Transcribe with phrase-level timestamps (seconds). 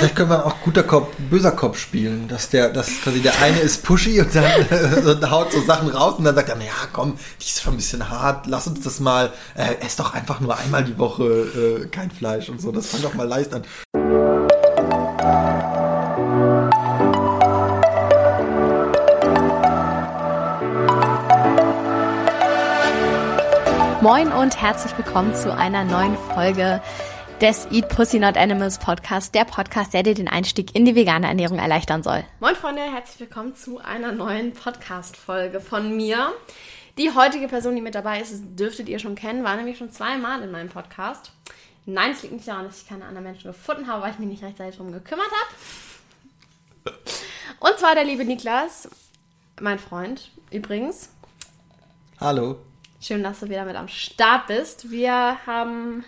[0.00, 3.58] Vielleicht können wir auch guter Kopf, böser Kopf spielen, dass der, dass quasi der eine
[3.58, 4.44] ist pushy und dann
[5.22, 7.74] äh, haut so Sachen raus und dann sagt er, na ja, komm, die ist schon
[7.74, 11.24] ein bisschen hart, lass uns das mal, äh, ess doch einfach nur einmal die Woche
[11.24, 13.62] äh, kein Fleisch und so, das fand doch mal leicht an.
[24.00, 26.80] Moin und herzlich willkommen zu einer neuen Folge
[27.40, 31.26] des Eat Pussy Not Animals Podcast, der Podcast, der dir den Einstieg in die vegane
[31.26, 32.22] Ernährung erleichtern soll.
[32.38, 36.34] Moin Freunde, herzlich willkommen zu einer neuen Podcast-Folge von mir.
[36.98, 40.42] Die heutige Person, die mit dabei ist, dürftet ihr schon kennen, war nämlich schon zweimal
[40.42, 41.32] in meinem Podcast.
[41.86, 44.28] Nein, es liegt nicht daran, dass ich keine anderen Menschen gefunden habe, weil ich mich
[44.28, 45.30] nicht rechtzeitig darum gekümmert
[46.84, 46.94] habe.
[47.58, 48.86] Und zwar der liebe Niklas,
[49.62, 51.08] mein Freund übrigens.
[52.20, 52.58] Hallo.
[53.00, 54.90] Schön, dass du wieder mit am Start bist.
[54.90, 56.04] Wir haben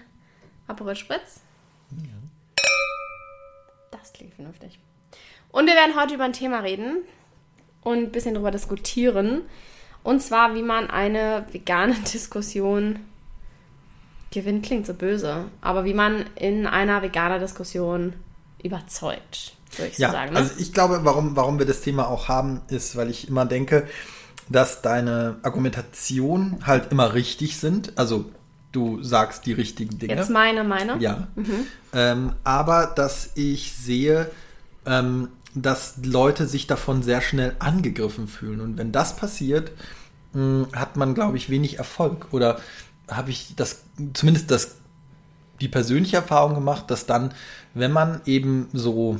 [0.66, 1.40] Aperol Spritz.
[1.90, 2.14] Ja.
[3.90, 4.78] Das klingt vernünftig.
[5.50, 6.98] Und wir werden heute über ein Thema reden
[7.82, 9.42] und ein bisschen darüber diskutieren.
[10.02, 13.00] Und zwar, wie man eine vegane Diskussion
[14.30, 18.14] gewinnt, klingt so böse, aber wie man in einer veganer Diskussion
[18.62, 20.32] überzeugt, würde ich ja, so sagen.
[20.32, 20.38] Ne?
[20.38, 23.86] Also ich glaube, warum, warum wir das Thema auch haben, ist, weil ich immer denke,
[24.48, 27.98] dass deine Argumentation halt immer richtig sind.
[27.98, 28.30] Also
[28.72, 30.14] du sagst die richtigen Dinge.
[30.14, 30.98] Jetzt meine, meine?
[30.98, 31.28] Ja.
[31.34, 31.66] Mhm.
[31.92, 34.30] Ähm, aber dass ich sehe,
[34.86, 38.60] ähm, dass Leute sich davon sehr schnell angegriffen fühlen.
[38.60, 39.72] Und wenn das passiert,
[40.32, 42.28] mh, hat man, glaube ich, wenig Erfolg.
[42.32, 42.58] Oder
[43.08, 43.82] habe ich das,
[44.14, 44.76] zumindest das,
[45.60, 47.34] die persönliche Erfahrung gemacht, dass dann,
[47.74, 49.18] wenn man eben so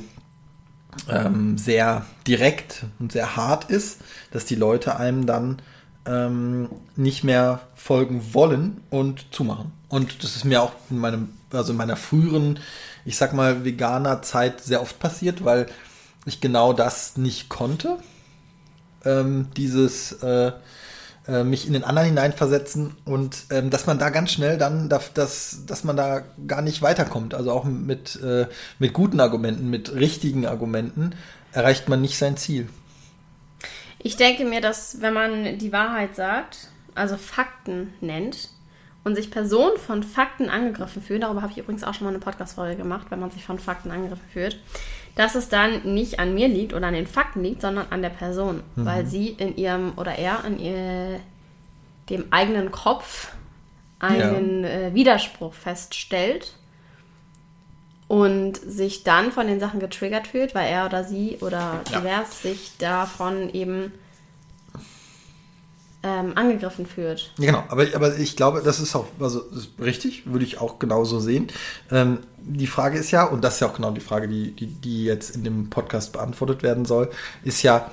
[1.09, 4.01] ähm, sehr direkt und sehr hart ist,
[4.31, 5.61] dass die Leute einem dann
[6.05, 9.71] ähm, nicht mehr folgen wollen und zumachen.
[9.89, 12.59] Und das ist mir auch in meinem, also in meiner früheren,
[13.05, 15.67] ich sag mal, veganer Zeit sehr oft passiert, weil
[16.25, 17.97] ich genau das nicht konnte.
[19.05, 20.53] Ähm, dieses äh,
[21.27, 25.65] äh, mich in den anderen hineinversetzen und ähm, dass man da ganz schnell dann, dass,
[25.65, 27.33] dass man da gar nicht weiterkommt.
[27.33, 28.47] Also auch mit, äh,
[28.79, 31.11] mit guten Argumenten, mit richtigen Argumenten
[31.51, 32.67] erreicht man nicht sein Ziel.
[34.03, 38.49] Ich denke mir, dass wenn man die Wahrheit sagt, also Fakten nennt
[39.05, 42.19] und sich Personen von Fakten angegriffen fühlen, darüber habe ich übrigens auch schon mal eine
[42.19, 44.59] Podcast-Folge gemacht, wenn man sich von Fakten angegriffen fühlt,
[45.15, 48.09] dass es dann nicht an mir liegt oder an den Fakten liegt, sondern an der
[48.09, 48.85] Person, mhm.
[48.85, 51.19] weil sie in ihrem oder er in ihr,
[52.09, 53.31] dem eigenen Kopf
[53.99, 54.69] einen ja.
[54.69, 56.53] äh, Widerspruch feststellt
[58.13, 62.51] und sich dann von den Sachen getriggert fühlt, weil er oder sie oder divers ja.
[62.51, 63.91] sich davon eben
[66.03, 67.31] ähm, angegriffen fühlt.
[67.39, 70.77] Ja, genau, aber, aber ich glaube, das ist auch also ist richtig, würde ich auch
[70.77, 71.47] genauso sehen.
[71.89, 74.67] Ähm, die Frage ist ja, und das ist ja auch genau die Frage, die, die,
[74.67, 77.09] die jetzt in dem Podcast beantwortet werden soll,
[77.43, 77.89] ist ja,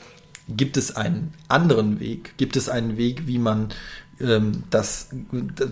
[0.48, 2.34] gibt es einen anderen Weg?
[2.36, 3.70] Gibt es einen Weg, wie man
[4.20, 5.08] ähm, das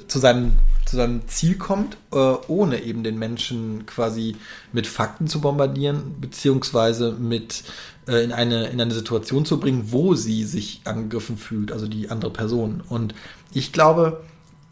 [0.08, 0.52] zu seinem,
[0.84, 4.36] zu seinem Ziel kommt, äh, ohne eben den Menschen quasi
[4.72, 7.64] mit Fakten zu bombardieren, beziehungsweise mit
[8.06, 12.10] äh, in, eine, in eine Situation zu bringen, wo sie sich angegriffen fühlt, also die
[12.10, 12.82] andere Person.
[12.88, 13.14] Und
[13.52, 14.22] ich glaube,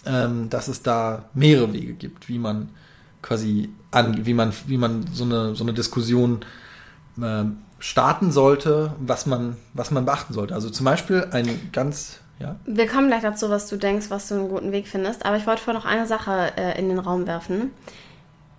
[0.04, 2.70] ähm, dass es da mehrere Wege gibt, wie man
[3.22, 6.40] quasi an, wie man, wie man so eine, so eine Diskussion
[7.20, 7.44] äh,
[7.78, 10.54] starten sollte, was man, was man beachten sollte.
[10.54, 12.56] Also zum Beispiel ein ganz ja.
[12.66, 15.24] Wir kommen gleich dazu, was du denkst, was du einen guten Weg findest.
[15.24, 17.70] Aber ich wollte vorher noch eine Sache äh, in den Raum werfen.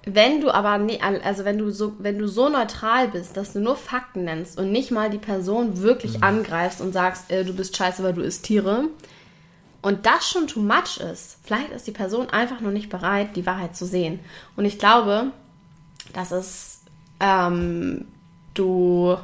[0.05, 3.59] Wenn du aber, ne, also wenn du so, wenn du so neutral bist, dass du
[3.59, 6.23] nur Fakten nennst und nicht mal die Person wirklich mhm.
[6.23, 8.85] angreifst und sagst, äh, du bist scheiße, weil du isst Tiere,
[9.81, 13.45] und das schon too much ist, vielleicht ist die Person einfach nur nicht bereit, die
[13.45, 14.19] Wahrheit zu sehen.
[14.55, 15.31] Und ich glaube,
[16.13, 16.81] dass es
[17.19, 18.05] ähm,
[18.53, 19.17] du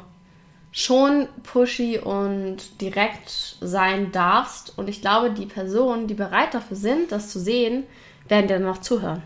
[0.73, 4.73] schon pushy und direkt sein darfst.
[4.75, 7.83] Und ich glaube, die Personen, die bereit dafür sind, das zu sehen,
[8.27, 9.21] werden dir dann noch zuhören.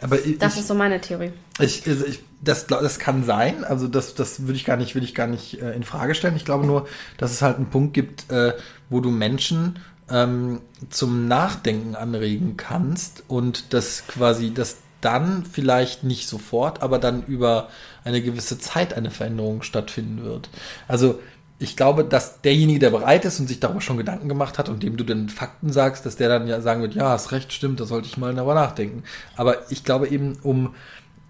[0.00, 1.32] Aber ich, das ist so meine Theorie.
[1.58, 3.64] Ich, also ich, das, das kann sein.
[3.64, 6.36] Also das, das würde ich gar nicht, würde ich gar nicht äh, in Frage stellen.
[6.36, 8.52] Ich glaube nur, dass es halt einen Punkt gibt, äh,
[8.90, 9.78] wo du Menschen
[10.10, 10.60] ähm,
[10.90, 17.68] zum Nachdenken anregen kannst und das quasi, dass dann vielleicht nicht sofort, aber dann über
[18.04, 20.48] eine gewisse Zeit eine Veränderung stattfinden wird.
[20.88, 21.20] Also
[21.58, 24.82] ich glaube, dass derjenige, der bereit ist und sich darüber schon Gedanken gemacht hat und
[24.82, 27.80] dem du dann Fakten sagst, dass der dann ja sagen wird, ja, hast recht, stimmt,
[27.80, 29.04] da sollte ich mal darüber nachdenken.
[29.36, 30.74] Aber ich glaube eben, um,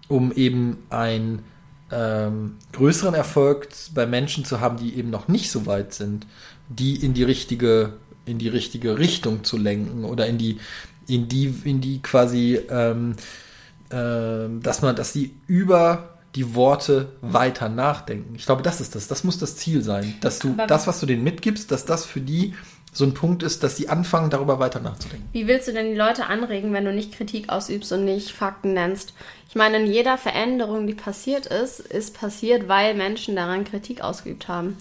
[0.07, 1.43] um eben einen
[1.91, 6.25] ähm, größeren Erfolg bei Menschen zu haben, die eben noch nicht so weit sind,
[6.69, 7.93] die in die richtige,
[8.25, 10.59] in die richtige Richtung zu lenken oder in die,
[11.07, 13.44] in die, in die quasi ähm, äh,
[13.89, 18.35] dass man, dass sie über die Worte weiter nachdenken.
[18.35, 19.07] Ich glaube, das ist das.
[19.07, 20.15] Das muss das Ziel sein.
[20.21, 22.53] Dass du Aber- das, was du denen mitgibst, dass das für die
[22.91, 25.27] so ein Punkt ist, dass die anfangen, darüber weiter nachzudenken.
[25.33, 28.73] Wie willst du denn die Leute anregen, wenn du nicht Kritik ausübst und nicht Fakten
[28.73, 29.13] nennst?
[29.49, 34.47] Ich meine, in jeder Veränderung, die passiert ist, ist passiert, weil Menschen daran Kritik ausgeübt
[34.47, 34.77] haben.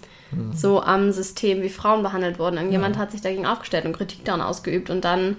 [0.52, 2.56] So am System, wie Frauen behandelt wurden.
[2.56, 5.36] Irgendjemand hat sich dagegen aufgestellt und Kritik daran ausgeübt und dann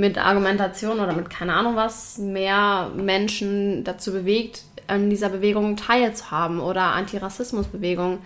[0.00, 6.58] mit Argumentation oder mit keine Ahnung was mehr Menschen dazu bewegt, an dieser Bewegung teilzuhaben
[6.58, 8.18] oder Antirassismusbewegung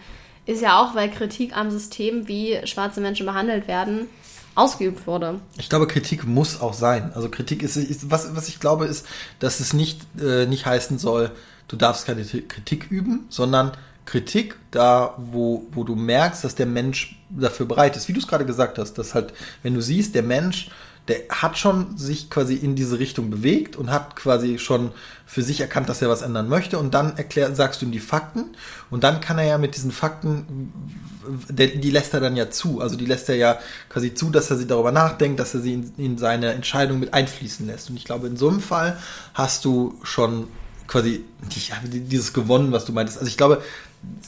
[0.46, 4.06] ist ja auch, weil Kritik am System, wie schwarze Menschen behandelt werden,
[4.54, 5.40] ausgeübt wurde.
[5.58, 7.12] Ich glaube, Kritik muss auch sein.
[7.14, 9.06] Also Kritik ist, ist was, was ich glaube, ist,
[9.40, 11.32] dass es nicht, äh, nicht heißen soll,
[11.66, 13.72] du darfst keine Ti- Kritik üben, sondern
[14.04, 18.06] Kritik da, wo, wo du merkst, dass der Mensch dafür bereit ist.
[18.06, 19.32] Wie du es gerade gesagt hast, dass halt,
[19.62, 20.68] wenn du siehst, der Mensch,
[21.08, 24.90] der hat schon sich quasi in diese Richtung bewegt und hat quasi schon
[25.26, 28.00] für sich erkannt, dass er was ändern möchte und dann erklär, sagst du ihm die
[28.00, 28.56] Fakten
[28.90, 30.72] und dann kann er ja mit diesen Fakten
[31.48, 32.80] die lässt er dann ja zu.
[32.80, 33.58] Also die lässt er ja
[33.88, 37.14] quasi zu, dass er sie darüber nachdenkt, dass er sie in, in seine Entscheidung mit
[37.14, 37.90] einfließen lässt.
[37.90, 38.98] Und ich glaube, in so einem Fall
[39.32, 40.48] hast du schon
[40.86, 43.18] quasi dieses gewonnen, was du meintest.
[43.18, 43.62] Also ich glaube,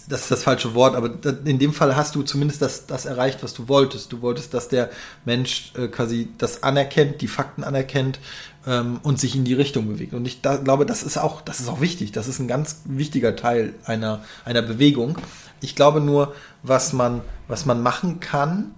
[0.08, 1.10] das ist das falsche Wort, aber
[1.44, 4.12] in dem Fall hast du zumindest das, das erreicht, was du wolltest.
[4.12, 4.90] Du wolltest, dass der
[5.24, 8.20] Mensch äh, quasi das anerkennt, die Fakten anerkennt
[8.66, 10.14] ähm, und sich in die Richtung bewegt.
[10.14, 12.12] Und ich da, glaube, das ist auch, das ist auch wichtig.
[12.12, 15.18] Das ist ein ganz wichtiger Teil einer, einer Bewegung.
[15.60, 18.74] Ich glaube nur, was man, was man machen kann,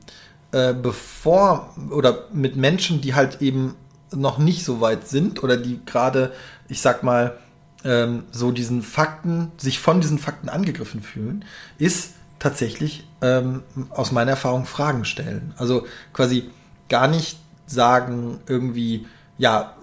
[0.53, 3.75] äh, bevor oder mit Menschen, die halt eben
[4.11, 6.33] noch nicht so weit sind oder die gerade,
[6.69, 7.37] ich sag mal,
[7.85, 11.45] ähm, so diesen Fakten, sich von diesen Fakten angegriffen fühlen,
[11.79, 15.55] ist tatsächlich ähm, aus meiner Erfahrung Fragen stellen.
[15.57, 16.51] Also quasi
[16.89, 19.07] gar nicht sagen irgendwie,
[19.39, 19.75] ja,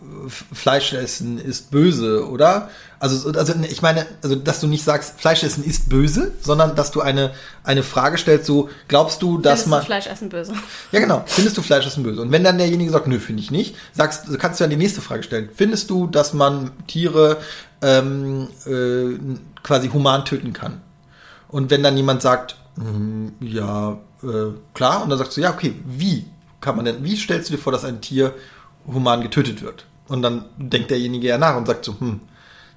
[0.51, 2.69] Fleisch essen ist böse, oder?
[2.99, 6.91] Also, also ich meine, also dass du nicht sagst, Fleisch essen ist böse, sondern dass
[6.91, 7.31] du eine,
[7.63, 9.79] eine Frage stellst, so, glaubst du, dass Findest man.
[9.79, 10.53] du Fleischessen böse?
[10.91, 11.23] Ja, genau.
[11.25, 12.21] Findest du Fleischessen böse?
[12.21, 15.01] Und wenn dann derjenige sagt, nö, finde ich nicht, sagst, kannst du dann die nächste
[15.01, 15.49] Frage stellen.
[15.55, 17.37] Findest du, dass man Tiere
[17.81, 19.17] ähm, äh,
[19.63, 20.81] quasi human töten kann?
[21.47, 25.75] Und wenn dann jemand sagt, "Hm, ja, äh, klar, und dann sagst du, ja, okay,
[25.85, 26.25] wie
[26.61, 28.33] kann man denn, wie stellst du dir vor, dass ein Tier
[28.87, 29.85] human getötet wird?
[30.07, 32.21] Und dann denkt derjenige ja nach und sagt so, hm,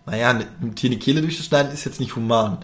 [0.07, 2.59] naja, einem Tier eine Kehle durchzuschneiden ist jetzt nicht human.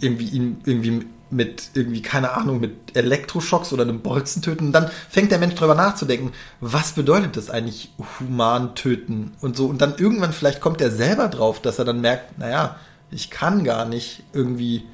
[0.00, 4.66] Irgendwie irgendwie mit irgendwie, keine Ahnung, mit Elektroschocks oder einem Bolzen töten.
[4.66, 9.66] Und dann fängt der Mensch drüber nachzudenken, was bedeutet das eigentlich, human töten und so.
[9.66, 12.76] Und dann irgendwann vielleicht kommt er selber drauf, dass er dann merkt, naja,
[13.10, 14.84] ich kann gar nicht irgendwie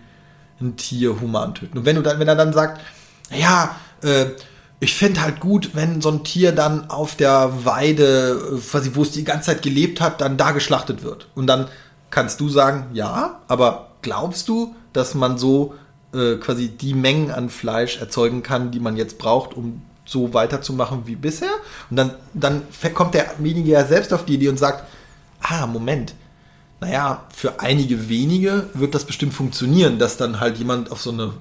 [0.60, 1.78] ein Tier human töten.
[1.78, 2.80] Und wenn du dann, wenn er dann sagt,
[3.30, 4.26] ja, äh,
[4.80, 9.02] ich fände halt gut, wenn so ein Tier dann auf der Weide, äh, quasi, wo
[9.02, 11.28] es die ganze Zeit gelebt hat, dann da geschlachtet wird.
[11.34, 11.68] Und dann
[12.10, 15.74] kannst du sagen, ja, aber glaubst du, dass man so
[16.12, 21.06] äh, quasi die Mengen an Fleisch erzeugen kann, die man jetzt braucht, um so weiterzumachen
[21.06, 21.52] wie bisher?
[21.90, 22.62] Und dann, dann
[22.94, 24.84] kommt derjenige ja selbst auf die Idee und sagt,
[25.40, 26.14] ah, Moment,
[26.80, 31.32] naja, für einige wenige wird das bestimmt funktionieren, dass dann halt jemand auf so eine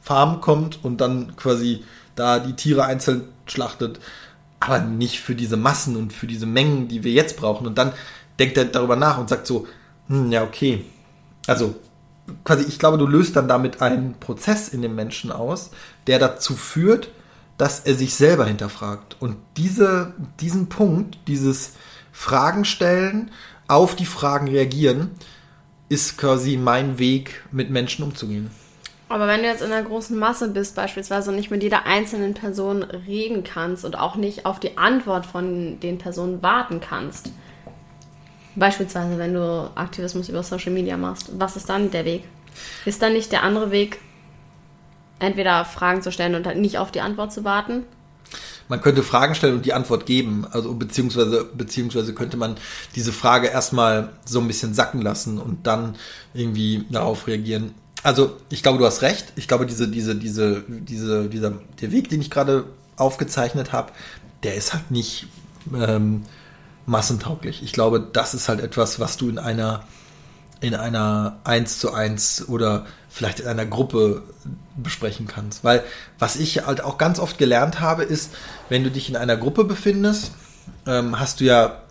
[0.00, 1.84] Farm kommt und dann quasi
[2.14, 4.00] da die Tiere einzeln schlachtet,
[4.58, 7.66] aber nicht für diese Massen und für diese Mengen, die wir jetzt brauchen.
[7.66, 7.92] Und dann
[8.38, 9.66] denkt er darüber nach und sagt so,
[10.08, 10.84] hm, ja, okay.
[11.46, 11.74] Also
[12.44, 15.70] quasi, ich glaube, du löst dann damit einen Prozess in dem Menschen aus,
[16.06, 17.10] der dazu führt,
[17.58, 19.16] dass er sich selber hinterfragt.
[19.20, 21.72] Und diese, diesen Punkt, dieses
[22.12, 23.30] Fragen stellen,
[23.68, 25.10] auf die Fragen reagieren,
[25.88, 28.50] ist quasi mein Weg, mit Menschen umzugehen.
[29.08, 32.34] Aber wenn du jetzt in einer großen Masse bist beispielsweise und nicht mit jeder einzelnen
[32.34, 37.30] Person reden kannst und auch nicht auf die Antwort von den Personen warten kannst,
[38.56, 42.24] beispielsweise wenn du Aktivismus über Social Media machst, was ist dann der Weg?
[42.84, 44.00] Ist dann nicht der andere Weg,
[45.18, 47.84] entweder Fragen zu stellen und halt nicht auf die Antwort zu warten?
[48.68, 52.56] Man könnte Fragen stellen und die Antwort geben, also beziehungsweise, beziehungsweise könnte man
[52.96, 55.94] diese Frage erstmal so ein bisschen sacken lassen und dann
[56.34, 57.74] irgendwie darauf reagieren.
[58.02, 59.32] Also ich glaube, du hast recht.
[59.36, 62.64] Ich glaube, diese, diese, diese, diese, dieser, der Weg, den ich gerade
[62.96, 63.92] aufgezeichnet habe,
[64.42, 65.28] der ist halt nicht
[65.72, 66.24] ähm,
[66.86, 67.62] massentauglich.
[67.62, 69.84] Ich glaube, das ist halt etwas, was du in einer
[70.60, 74.22] in einer 1 zu 1 oder vielleicht in einer Gruppe
[74.76, 75.64] besprechen kannst.
[75.64, 75.84] Weil
[76.18, 78.34] was ich halt auch ganz oft gelernt habe, ist,
[78.68, 80.32] wenn du dich in einer Gruppe befindest,
[80.86, 81.82] ähm, hast du ja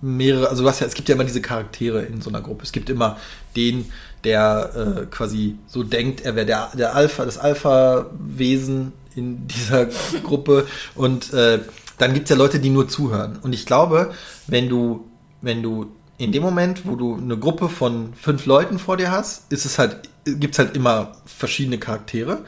[0.00, 2.64] mehrere, also du hast ja, es gibt ja immer diese Charaktere in so einer Gruppe.
[2.64, 3.18] Es gibt immer
[3.54, 3.90] den,
[4.24, 9.86] der äh, quasi so denkt, er wäre der, der Alpha, das Alpha-Wesen in dieser
[10.22, 11.60] Gruppe und äh,
[11.98, 13.38] dann gibt es ja Leute, die nur zuhören.
[13.42, 14.12] Und ich glaube,
[14.46, 15.08] wenn du,
[15.40, 19.50] wenn du in dem Moment, wo du eine Gruppe von fünf Leuten vor dir hast,
[19.52, 22.44] ist es halt, gibt es halt immer verschiedene Charaktere.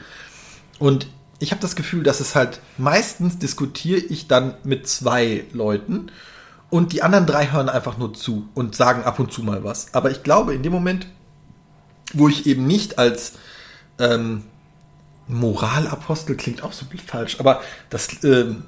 [0.79, 1.07] Und
[1.39, 6.11] ich habe das Gefühl, dass es halt meistens diskutiere ich dann mit zwei Leuten
[6.69, 9.93] und die anderen drei hören einfach nur zu und sagen ab und zu mal was.
[9.93, 11.07] Aber ich glaube, in dem Moment,
[12.13, 13.33] wo ich eben nicht als
[13.99, 14.43] ähm,
[15.27, 18.63] Moralapostel klingt auch so falsch, aber das ähm,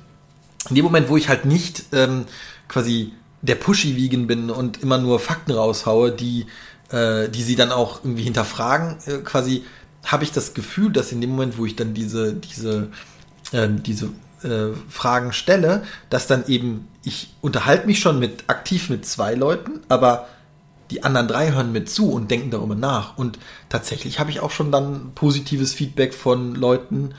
[0.70, 2.26] in dem Moment, wo ich halt nicht ähm,
[2.68, 6.46] quasi der Pushy-Vegan bin und immer nur Fakten raushaue, die,
[6.92, 9.64] äh, die sie dann auch irgendwie hinterfragen, äh, quasi
[10.06, 12.90] habe ich das Gefühl, dass in dem Moment, wo ich dann diese, diese,
[13.52, 14.10] äh, diese
[14.44, 19.82] äh, Fragen stelle, dass dann eben, ich unterhalte mich schon mit aktiv mit zwei Leuten,
[19.90, 20.28] aber
[20.90, 23.18] die anderen drei hören mit zu und denken darüber nach.
[23.18, 23.40] Und
[23.70, 27.14] tatsächlich habe ich auch schon dann positives Feedback von Leuten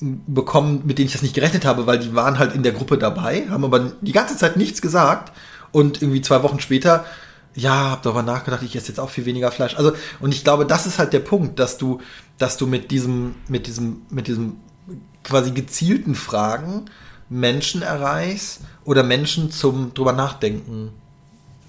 [0.00, 2.98] bekommen, mit denen ich das nicht gerechnet habe, weil die waren halt in der Gruppe
[2.98, 5.32] dabei, haben aber die ganze Zeit nichts gesagt
[5.72, 7.04] und irgendwie zwei Wochen später,
[7.54, 9.76] ja, hab darüber nachgedacht, ich esse jetzt auch viel weniger Fleisch.
[9.76, 12.00] Also, und ich glaube, das ist halt der Punkt, dass du,
[12.38, 14.56] dass du mit diesem, mit diesem, mit diesem
[15.22, 16.86] quasi gezielten Fragen
[17.28, 20.90] Menschen erreichst oder Menschen zum drüber nachdenken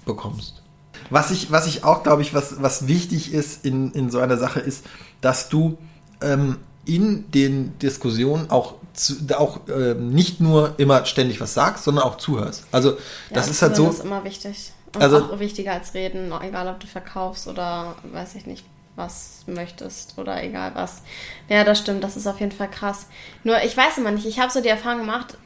[0.04, 0.62] bekommst.
[1.10, 4.36] Was ich, was ich auch, glaube ich, was, was wichtig ist in, in so einer
[4.36, 4.84] Sache ist,
[5.20, 5.78] dass du
[6.20, 6.56] ähm,
[6.86, 12.16] in den Diskussionen auch, zu, auch äh, nicht nur immer ständig was sagst, sondern auch
[12.16, 12.64] zuhörst.
[12.72, 12.96] Also ja,
[13.32, 13.86] das ist halt so.
[13.86, 14.72] Das ist immer wichtig.
[14.94, 18.64] Und also, auch wichtiger als reden, egal ob du verkaufst oder weiß ich nicht,
[18.94, 21.02] was möchtest oder egal was.
[21.48, 23.06] Ja, das stimmt, das ist auf jeden Fall krass.
[23.44, 25.36] Nur ich weiß immer nicht, ich habe so die Erfahrung gemacht,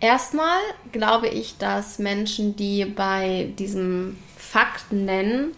[0.00, 0.58] erstmal
[0.92, 5.52] glaube ich, dass Menschen, die bei diesem Fakten nennen,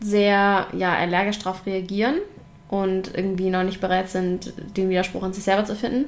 [0.00, 2.20] sehr ja, allergisch darauf reagieren
[2.68, 6.04] und irgendwie noch nicht bereit sind, den Widerspruch an sich selber zu finden,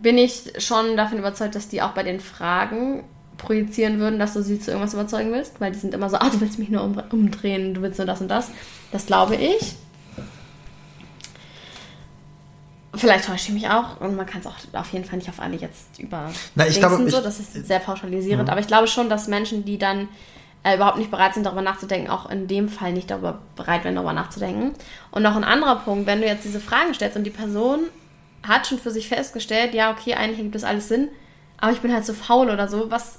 [0.00, 3.04] bin ich schon davon überzeugt, dass die auch bei den Fragen
[3.36, 6.30] projizieren würden, dass du sie zu irgendwas überzeugen willst, weil die sind immer so, ah,
[6.30, 8.50] du willst mich nur um, umdrehen, du willst nur das und das.
[8.92, 9.74] Das glaube ich.
[12.94, 15.40] Vielleicht täusche ich mich auch und man kann es auch auf jeden Fall nicht auf
[15.40, 17.20] alle jetzt über Na, ich glaube, so.
[17.20, 18.46] Das ist sehr pauschalisierend.
[18.46, 18.52] Ja.
[18.52, 20.08] Aber ich glaube schon, dass Menschen, die dann
[20.64, 23.94] äh, überhaupt nicht bereit sind, darüber nachzudenken, auch in dem Fall nicht darüber bereit wären,
[23.94, 24.72] darüber nachzudenken.
[25.10, 27.80] Und noch ein anderer Punkt, wenn du jetzt diese Fragen stellst und die Person
[28.42, 31.08] hat schon für sich festgestellt, ja, okay, eigentlich gibt es alles Sinn,
[31.58, 33.18] aber ich bin halt so faul oder so, was.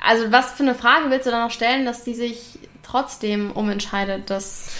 [0.00, 4.30] Also, was für eine Frage willst du dann noch stellen, dass die sich trotzdem umentscheidet,
[4.30, 4.70] dass.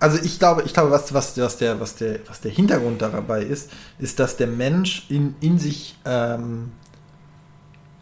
[0.00, 3.42] Also ich glaube, ich glaube, was, was, was, der, was, der, was der Hintergrund dabei
[3.42, 6.72] ist, ist, dass der Mensch in, in sich ähm,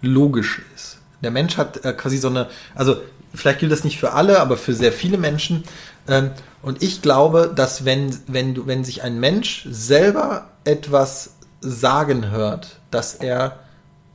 [0.01, 0.98] logisch ist.
[1.23, 2.97] Der Mensch hat äh, quasi so eine, also
[3.35, 5.65] vielleicht gilt das nicht für alle, aber für sehr viele Menschen.
[6.07, 6.31] Ähm,
[6.63, 12.79] und ich glaube, dass wenn, wenn, du, wenn sich ein Mensch selber etwas sagen hört,
[12.91, 13.59] dass er,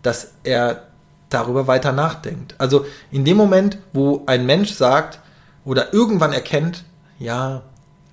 [0.01, 0.83] dass er
[1.29, 2.55] darüber weiter nachdenkt.
[2.57, 5.19] Also in dem Moment, wo ein Mensch sagt
[5.65, 6.83] oder irgendwann erkennt,
[7.19, 7.63] ja,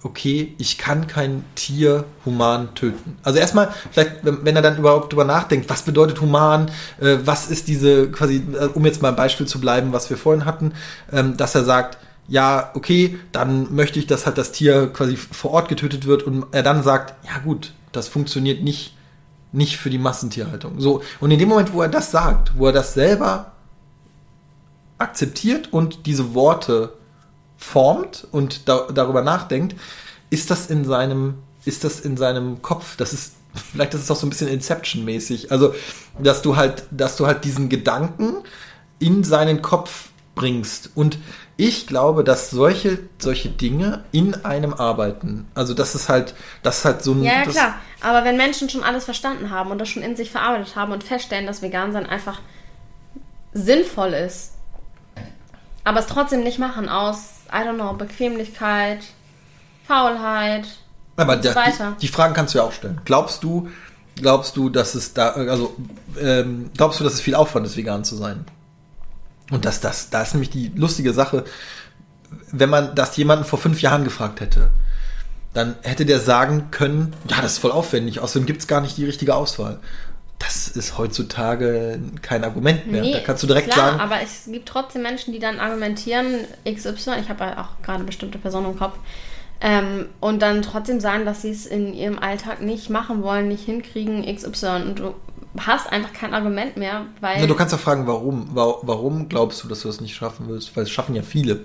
[0.02, 3.18] okay, ich kann kein Tier human töten.
[3.22, 7.68] Also erstmal, vielleicht, wenn er dann überhaupt drüber nachdenkt, was bedeutet human, äh, was ist
[7.68, 10.72] diese, quasi, äh, um jetzt mal ein Beispiel zu bleiben, was wir vorhin hatten,
[11.12, 15.50] ähm, dass er sagt, ja, okay, dann möchte ich, dass halt das Tier quasi vor
[15.50, 18.96] Ort getötet wird und er dann sagt, ja gut, das funktioniert nicht,
[19.52, 20.80] nicht für die Massentierhaltung.
[20.80, 23.52] So, und in dem Moment, wo er das sagt, wo er das selber
[24.96, 26.92] akzeptiert und diese Worte
[27.60, 29.76] formt und da, darüber nachdenkt,
[30.30, 33.34] ist das in seinem, ist das in seinem Kopf, das ist,
[33.72, 35.74] vielleicht ist es auch so ein bisschen Inception-mäßig, also,
[36.18, 38.36] dass du halt, dass du halt diesen Gedanken
[38.98, 41.18] in seinen Kopf bringst und
[41.56, 45.46] ich glaube, dass solche, solche Dinge in einem arbeiten.
[45.54, 47.22] Also, das ist halt, das ist halt so ein.
[47.22, 47.74] Ja, ja klar.
[48.00, 51.04] Aber wenn Menschen schon alles verstanden haben und das schon in sich verarbeitet haben und
[51.04, 52.40] feststellen, dass vegan sein einfach
[53.52, 54.52] sinnvoll ist,
[55.84, 59.00] aber es trotzdem nicht machen aus I don't know, Bequemlichkeit,
[59.86, 60.66] Faulheit
[61.16, 61.96] Aber und so weiter.
[62.00, 63.00] Die, die, Fragen kannst du ja auch stellen.
[63.04, 63.68] Glaubst du,
[64.16, 65.74] glaubst du, dass es da, also
[66.18, 68.44] ähm, glaubst du, dass es viel Aufwand ist, vegan zu sein?
[69.50, 71.44] Und dass das, da ist nämlich die lustige Sache,
[72.52, 74.70] wenn man das jemanden vor fünf Jahren gefragt hätte,
[75.52, 78.96] dann hätte der sagen können, ja, das ist voll aufwendig, außerdem gibt es gar nicht
[78.96, 79.80] die richtige Auswahl
[80.40, 83.02] das ist heutzutage kein Argument mehr.
[83.02, 84.00] Nee, da kannst du direkt klar, sagen.
[84.00, 88.72] Aber es gibt trotzdem Menschen, die dann argumentieren, XY, ich habe auch gerade bestimmte Personen
[88.72, 88.94] im Kopf,
[89.60, 93.64] ähm, und dann trotzdem sagen, dass sie es in ihrem Alltag nicht machen wollen, nicht
[93.64, 94.82] hinkriegen, XY.
[94.86, 95.14] Und du
[95.58, 97.40] hast einfach kein Argument mehr, weil.
[97.40, 98.48] Ja, du kannst ja fragen, warum?
[98.54, 100.74] Warum glaubst du, dass du das nicht schaffen willst?
[100.76, 101.60] Weil es schaffen ja viele.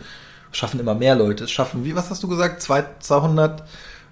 [0.52, 1.46] Es schaffen immer mehr Leute.
[1.46, 2.62] Es schaffen, wie, was hast du gesagt?
[2.62, 3.64] 200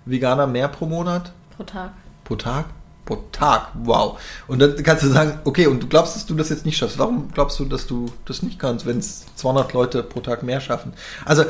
[0.06, 1.34] Veganer mehr pro Monat?
[1.58, 1.92] Pro Tag.
[2.24, 2.66] Pro Tag?
[3.06, 3.70] Pro Tag.
[3.84, 4.20] Wow.
[4.48, 6.98] Und dann kannst du sagen, okay, und du glaubst, dass du das jetzt nicht schaffst.
[6.98, 10.62] Warum glaubst du, dass du das nicht kannst, wenn es 200 Leute pro Tag mehr
[10.62, 10.94] schaffen?
[11.26, 11.46] Also,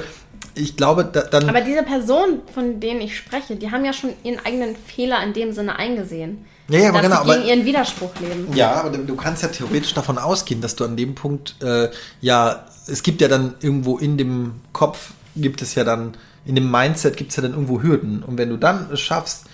[0.55, 1.50] ich glaube, da, dann.
[1.50, 5.33] Aber diese Personen, von denen ich spreche, die haben ja schon ihren eigenen Fehler in
[5.33, 6.45] dem Sinne eingesehen.
[6.69, 7.24] Ja, ja, aber dass genau.
[7.24, 8.48] sie gegen Aber, ihren Widerspruch leben.
[8.55, 11.89] ja, aber du kannst ja theoretisch davon ausgehen, dass du an dem Punkt, äh,
[12.22, 16.13] ja, es gibt ja dann irgendwo in dem Kopf, gibt es ja dann,
[16.45, 18.24] in dem Mindset gibt es ja dann irgendwo Hürden.
[18.24, 19.45] Und wenn du dann es schaffst,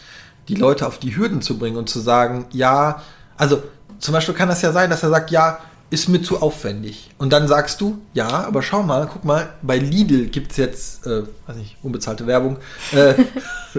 [0.49, 3.01] die Leute auf die Hürden zu bringen und zu sagen, ja,
[3.37, 3.61] also
[3.99, 5.59] zum Beispiel kann das ja sein, dass er sagt, ja,
[5.91, 7.09] ist mir zu aufwendig.
[7.17, 11.23] Und dann sagst du, ja, aber schau mal, guck mal, bei Lidl gibt's jetzt, äh,
[11.47, 12.57] weiß nicht, unbezahlte Werbung,
[12.91, 13.15] äh,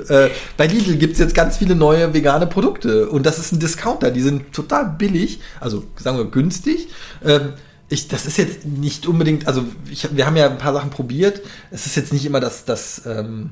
[0.27, 3.09] äh, bei Lidl gibt's jetzt ganz viele neue vegane Produkte.
[3.09, 6.89] Und das ist ein Discounter, die sind total billig, also sagen wir günstig.
[7.25, 7.53] Ähm,
[7.89, 11.41] ich, das ist jetzt nicht unbedingt, also ich, wir haben ja ein paar Sachen probiert.
[11.71, 13.51] Es ist jetzt nicht immer das, das, ähm,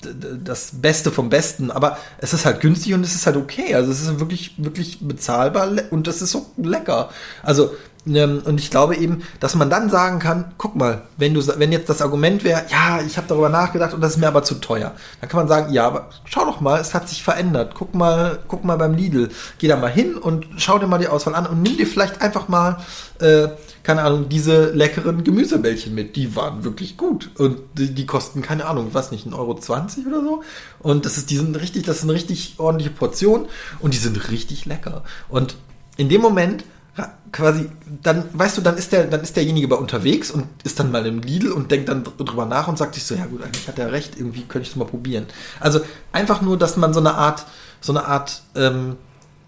[0.00, 3.74] das Beste vom Besten, aber es ist halt günstig und es ist halt okay.
[3.74, 7.10] Also es ist wirklich, wirklich bezahlbar und das ist so lecker.
[7.42, 7.74] Also,
[8.16, 11.88] und ich glaube eben, dass man dann sagen kann, guck mal, wenn du, wenn jetzt
[11.88, 14.94] das Argument wäre, ja, ich habe darüber nachgedacht und das ist mir aber zu teuer,
[15.20, 17.74] dann kann man sagen, ja, aber schau doch mal, es hat sich verändert.
[17.76, 21.08] Guck mal, guck mal beim Lidl, geh da mal hin und schau dir mal die
[21.08, 22.78] Auswahl an und nimm dir vielleicht einfach mal,
[23.20, 23.48] äh,
[23.82, 26.14] keine Ahnung, diese leckeren Gemüsebällchen mit.
[26.14, 27.30] Die waren wirklich gut.
[27.38, 30.42] Und die, die kosten, keine Ahnung, was nicht, 1,20 Euro oder so.
[30.80, 33.46] Und das ist, die sind richtig, das ist richtig ordentliche Portion
[33.80, 35.04] und die sind richtig lecker.
[35.30, 35.56] Und
[35.96, 36.64] in dem Moment
[37.32, 37.68] quasi,
[38.02, 41.04] dann, weißt du, dann ist der, dann ist derjenige bei unterwegs und ist dann mal
[41.06, 43.68] im Lidl und denkt dann dr- drüber nach und sagt sich so, ja gut, eigentlich
[43.68, 45.26] hat er recht, irgendwie könnte ich das mal probieren.
[45.60, 45.80] Also
[46.12, 47.44] einfach nur, dass man so eine Art,
[47.80, 48.96] so eine Art, ähm,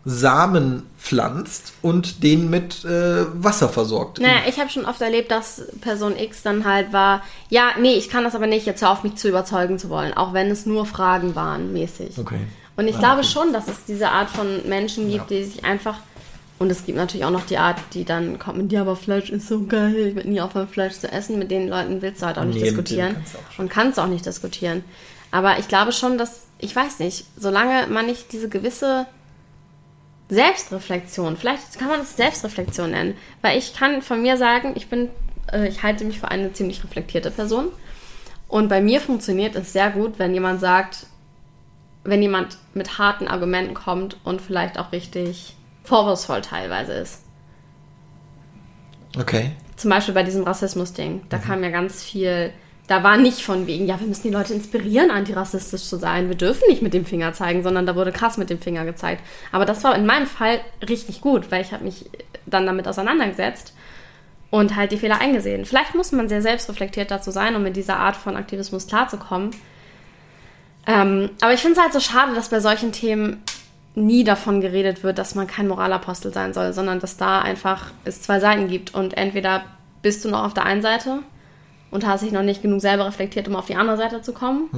[0.04, 4.18] Samen pflanzt und den mit äh, Wasser versorgt.
[4.18, 8.08] Naja, ich habe schon oft erlebt, dass Person X dann halt war, ja, nee, ich
[8.08, 10.64] kann das aber nicht, jetzt hör auf mich zu überzeugen zu wollen, auch wenn es
[10.64, 12.16] nur Fragen waren, mäßig.
[12.18, 12.40] Okay.
[12.76, 13.28] Und ich Ah, glaube okay.
[13.28, 15.96] schon, dass es diese Art von Menschen gibt, die sich einfach.
[16.60, 19.30] Und es gibt natürlich auch noch die Art, die dann kommt mit, ja, aber Fleisch
[19.30, 21.38] ist so geil, ich werde nie aufhören, Fleisch zu essen.
[21.38, 23.14] Mit den Leuten willst du halt auch nicht Nee, diskutieren.
[23.14, 23.58] kannst auch.
[23.58, 24.84] Und kannst auch nicht diskutieren.
[25.30, 29.06] Aber ich glaube schon, dass, ich weiß nicht, solange man nicht diese gewisse
[30.28, 35.08] Selbstreflexion, vielleicht kann man es Selbstreflexion nennen, weil ich kann von mir sagen, ich bin,
[35.52, 37.68] äh, ich halte mich für eine ziemlich reflektierte Person.
[38.48, 41.06] Und bei mir funktioniert es sehr gut, wenn jemand sagt,
[42.04, 45.54] wenn jemand mit harten Argumenten kommt und vielleicht auch richtig
[45.90, 47.22] vorwurfsvoll teilweise ist.
[49.18, 49.50] Okay.
[49.76, 51.22] Zum Beispiel bei diesem Rassismus-Ding.
[51.28, 52.52] Da kam ja ganz viel.
[52.86, 56.28] Da war nicht von wegen, ja, wir müssen die Leute inspirieren, antirassistisch zu sein.
[56.28, 59.22] Wir dürfen nicht mit dem Finger zeigen, sondern da wurde krass mit dem Finger gezeigt.
[59.52, 62.10] Aber das war in meinem Fall richtig gut, weil ich habe mich
[62.46, 63.74] dann damit auseinandergesetzt
[64.50, 65.64] und halt die Fehler eingesehen.
[65.64, 69.50] Vielleicht muss man sehr selbstreflektiert dazu sein, um mit dieser Art von Aktivismus klarzukommen.
[70.86, 73.42] Ähm, aber ich finde es halt so schade, dass bei solchen Themen
[73.94, 78.22] nie davon geredet wird, dass man kein Moralapostel sein soll, sondern dass da einfach es
[78.22, 78.94] zwei Seiten gibt.
[78.94, 79.64] Und entweder
[80.02, 81.18] bist du noch auf der einen Seite
[81.90, 84.70] und hast dich noch nicht genug selber reflektiert, um auf die andere Seite zu kommen,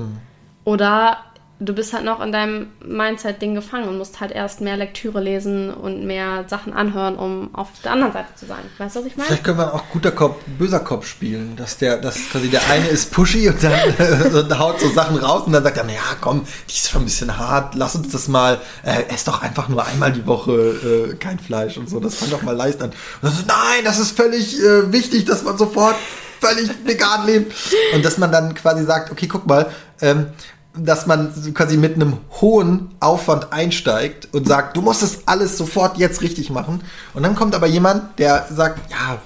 [0.65, 1.19] oder
[1.65, 5.73] du bist halt noch in deinem Mindset-Ding gefangen und musst halt erst mehr Lektüre lesen
[5.73, 8.63] und mehr Sachen anhören, um auf der anderen Seite zu sein.
[8.79, 9.29] Weißt du, was ich meine?
[9.29, 12.89] Vielleicht können wir auch guter Kopf, böser Kopf spielen, dass der, dass quasi der eine
[12.89, 13.73] ist pushy und dann
[14.35, 17.03] und haut so Sachen raus und dann sagt er, na ja, komm, die ist schon
[17.03, 20.53] ein bisschen hart, lass uns das mal, äh, ess doch einfach nur einmal die Woche
[20.53, 22.91] äh, kein Fleisch und so, das fand doch mal leicht an.
[22.91, 25.97] Und dann so, nein, das ist völlig äh, wichtig, dass man sofort
[26.41, 27.55] völlig vegan lebt
[27.95, 29.71] und dass man dann quasi sagt, okay, guck mal,
[30.01, 30.27] ähm,
[30.75, 35.99] dass man quasi mit einem hohen Aufwand einsteigt und sagt, du musst das alles sofort
[35.99, 36.81] jetzt richtig machen.
[37.15, 39.19] Und dann kommt aber jemand, der sagt, ja,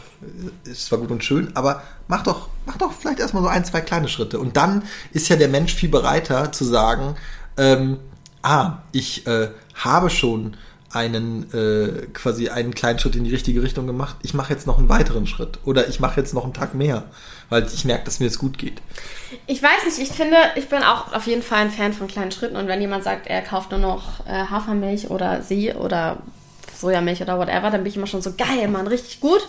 [0.64, 3.80] ist zwar gut und schön, aber mach doch, mach doch vielleicht erstmal so ein, zwei
[3.80, 4.38] kleine Schritte.
[4.38, 4.82] Und dann
[5.12, 7.14] ist ja der Mensch viel bereiter zu sagen,
[7.56, 7.98] ähm,
[8.42, 10.56] ah, ich äh, habe schon
[10.90, 14.16] einen äh, quasi einen kleinen Schritt in die richtige Richtung gemacht.
[14.22, 17.04] Ich mache jetzt noch einen weiteren Schritt oder ich mache jetzt noch einen Tag mehr,
[17.48, 18.80] weil ich merke, dass mir es gut geht.
[19.46, 22.32] Ich weiß nicht, ich finde, ich bin auch auf jeden Fall ein Fan von kleinen
[22.32, 26.18] Schritten und wenn jemand sagt, er kauft nur noch äh, Hafermilch oder sie oder
[26.76, 29.46] Sojamilch oder whatever, dann bin ich immer schon so geil, Mann, richtig gut.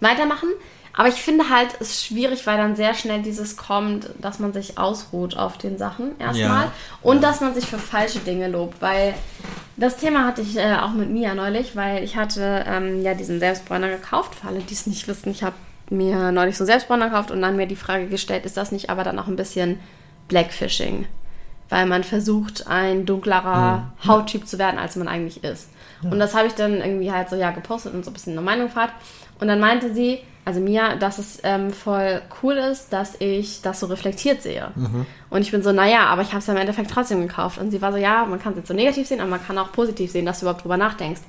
[0.00, 0.48] Weitermachen.
[0.92, 4.52] Aber ich finde halt, es ist schwierig, weil dann sehr schnell dieses kommt, dass man
[4.52, 6.72] sich ausruht auf den Sachen erstmal Ja.
[7.02, 9.14] und dass man sich für falsche Dinge lobt, weil
[9.76, 13.38] das Thema hatte ich äh, auch mit Mia neulich, weil ich hatte ähm, ja diesen
[13.38, 14.34] Selbstbräuner gekauft.
[14.34, 15.54] Für alle, die es nicht wissen, ich habe
[15.90, 19.04] mir neulich so Selbstbräuner gekauft und dann mir die Frage gestellt, ist das nicht aber
[19.04, 19.78] dann auch ein bisschen
[20.28, 21.06] Blackfishing?
[21.68, 25.68] Weil man versucht, ein dunklerer Hauttyp zu werden, als man eigentlich ist.
[26.02, 28.42] Und das habe ich dann irgendwie halt so ja gepostet und so ein bisschen eine
[28.42, 28.94] Meinung gefragt.
[29.38, 33.80] Und dann meinte sie, also mir, dass es ähm, voll cool ist, dass ich das
[33.80, 34.70] so reflektiert sehe.
[34.74, 35.06] Mhm.
[35.28, 37.58] Und ich bin so, naja, aber ich habe es ja im Endeffekt trotzdem gekauft.
[37.58, 39.58] Und sie war so, ja, man kann es jetzt so negativ sehen, aber man kann
[39.58, 41.20] auch positiv sehen, dass du überhaupt drüber nachdenkst.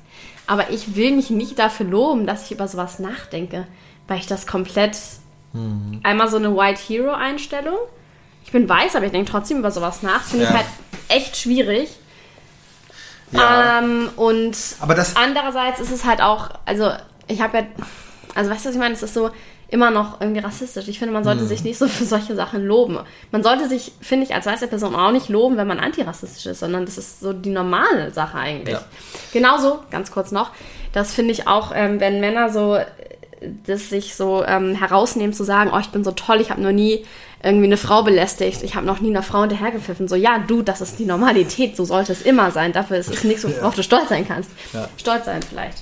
[0.46, 3.66] Aber ich will mich nicht dafür loben, dass ich über sowas nachdenke,
[4.12, 4.94] weil ich das komplett
[5.54, 6.00] Mhm.
[6.02, 7.78] einmal so eine White Hero Einstellung.
[8.44, 10.20] Ich bin weiß, aber ich denke trotzdem über sowas nach.
[10.22, 10.50] Finde Ja.
[10.50, 10.66] ich halt
[11.08, 11.88] echt schwierig.
[13.32, 13.78] Ja.
[13.78, 16.90] Ähm, und Aber das- andererseits ist es halt auch, also
[17.28, 17.64] ich habe ja,
[18.34, 18.94] also weißt du, was ich meine?
[18.94, 19.30] Es ist so
[19.68, 20.86] immer noch irgendwie rassistisch.
[20.88, 22.98] Ich finde, man sollte sich nicht so für solche Sachen loben.
[23.30, 26.60] Man sollte sich, finde ich, als weiße Person auch nicht loben, wenn man antirassistisch ist,
[26.60, 28.74] sondern das ist so die normale Sache eigentlich.
[28.74, 28.82] Ja.
[29.32, 30.50] Genauso, ganz kurz noch,
[30.92, 32.78] das finde ich auch, ähm, wenn Männer so
[33.66, 36.72] das sich so ähm, herausnehmen zu sagen, oh, ich bin so toll, ich habe noch
[36.72, 37.04] nie
[37.42, 40.06] irgendwie eine Frau belästigt, ich habe noch nie einer Frau hinterhergepfiffen.
[40.06, 42.72] So, ja, du, das ist die Normalität, so sollte es immer sein.
[42.72, 44.50] Dafür ist es nichts, worauf du stolz sein kannst.
[44.72, 44.88] Ja.
[44.96, 45.78] Stolz sein vielleicht.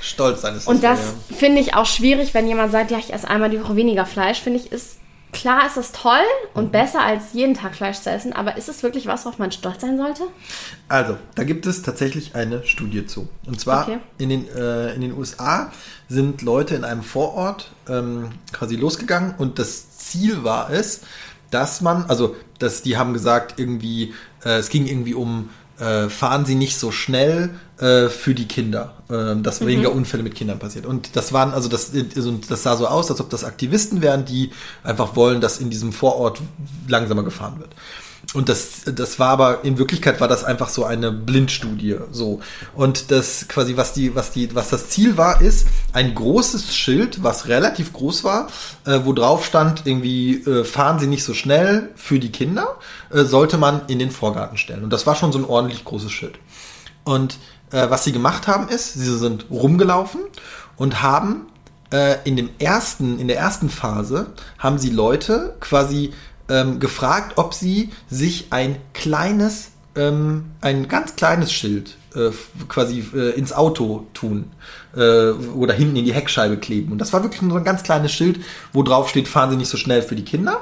[0.00, 1.36] Stolz sein ist Und das ja.
[1.36, 4.40] finde ich auch schwierig, wenn jemand sagt, ja, ich esse einmal die Woche weniger Fleisch,
[4.40, 4.96] finde ich, ist
[5.32, 6.20] klar, ist das toll
[6.54, 6.70] und Mhm.
[6.72, 9.80] besser als jeden Tag Fleisch zu essen, aber ist es wirklich was, worauf man stolz
[9.80, 10.24] sein sollte?
[10.88, 13.28] Also, da gibt es tatsächlich eine Studie zu.
[13.46, 13.98] Und zwar Okay.
[14.18, 15.72] in, den, äh, in den USA
[16.08, 21.00] sind Leute in einem Vorort ähm, quasi losgegangen und das Ziel war es,
[21.50, 24.14] dass man, also dass die haben gesagt, irgendwie,
[24.44, 27.50] äh, es ging irgendwie um, äh, fahren Sie nicht so schnell
[27.82, 30.86] äh, für die Kinder, äh, dass weniger Unfälle mit Kindern passiert.
[30.86, 34.24] Und das waren, also das, also das sah so aus, als ob das Aktivisten wären,
[34.24, 34.52] die
[34.84, 36.40] einfach wollen, dass in diesem Vorort
[36.86, 37.70] langsamer gefahren wird.
[38.34, 42.40] Und das, das war aber, in Wirklichkeit war das einfach so eine Blindstudie, so.
[42.72, 47.24] Und das quasi, was die, was die, was das Ziel war, ist ein großes Schild,
[47.24, 48.46] was relativ groß war,
[48.86, 52.76] äh, wo drauf stand, irgendwie, äh, fahren Sie nicht so schnell für die Kinder,
[53.10, 54.84] äh, sollte man in den Vorgarten stellen.
[54.84, 56.38] Und das war schon so ein ordentlich großes Schild.
[57.04, 57.38] Und
[57.72, 60.20] äh, was sie gemacht haben, ist, sie sind rumgelaufen
[60.76, 61.46] und haben
[61.92, 66.12] äh, in dem ersten, in der ersten Phase haben sie Leute quasi
[66.48, 72.30] ähm, gefragt, ob sie sich ein kleines, ähm, ein ganz kleines Schild äh,
[72.68, 74.50] quasi äh, ins Auto tun
[74.94, 76.92] äh, oder hinten in die Heckscheibe kleben.
[76.92, 78.40] Und das war wirklich nur so ein ganz kleines Schild,
[78.72, 80.60] wo drauf steht, fahren Sie nicht so schnell für die Kinder.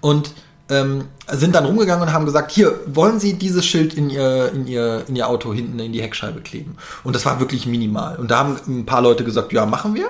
[0.00, 0.32] Und
[0.68, 4.66] ähm, sind dann rumgegangen und haben gesagt, hier, wollen Sie dieses Schild in Ihr, in,
[4.66, 6.76] Ihr, in Ihr Auto hinten in die Heckscheibe kleben?
[7.04, 8.16] Und das war wirklich minimal.
[8.16, 10.08] Und da haben ein paar Leute gesagt, ja, machen wir.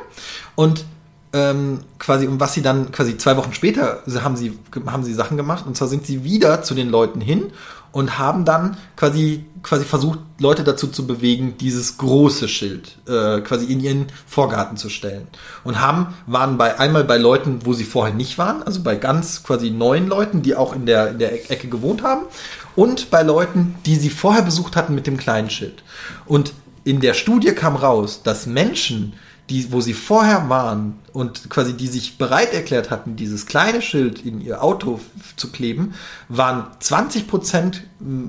[0.54, 0.84] Und
[1.32, 5.36] ähm, quasi, und was sie dann, quasi zwei Wochen später haben sie, haben sie Sachen
[5.36, 5.66] gemacht.
[5.66, 7.52] Und zwar sind sie wieder zu den Leuten hin
[7.96, 13.72] und haben dann quasi, quasi versucht, Leute dazu zu bewegen, dieses große Schild äh, quasi
[13.72, 15.28] in ihren Vorgarten zu stellen.
[15.64, 19.44] Und haben, waren bei einmal bei Leuten, wo sie vorher nicht waren, also bei ganz
[19.44, 22.26] quasi neuen Leuten, die auch in der, in der Ecke gewohnt haben,
[22.74, 25.82] und bei Leuten, die sie vorher besucht hatten mit dem kleinen Schild.
[26.26, 26.52] Und
[26.84, 29.14] in der Studie kam raus, dass Menschen,
[29.48, 34.24] die, wo sie vorher waren und quasi die sich bereit erklärt hatten, dieses kleine Schild
[34.24, 35.00] in ihr Auto
[35.36, 35.94] zu kleben,
[36.28, 37.84] waren 20 Prozent,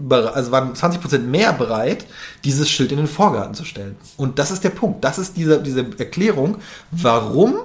[0.09, 2.05] also waren 20 Prozent mehr bereit,
[2.43, 3.95] dieses Schild in den Vorgarten zu stellen.
[4.15, 5.03] Und das ist der Punkt.
[5.03, 6.57] Das ist diese, diese Erklärung,
[6.91, 7.55] warum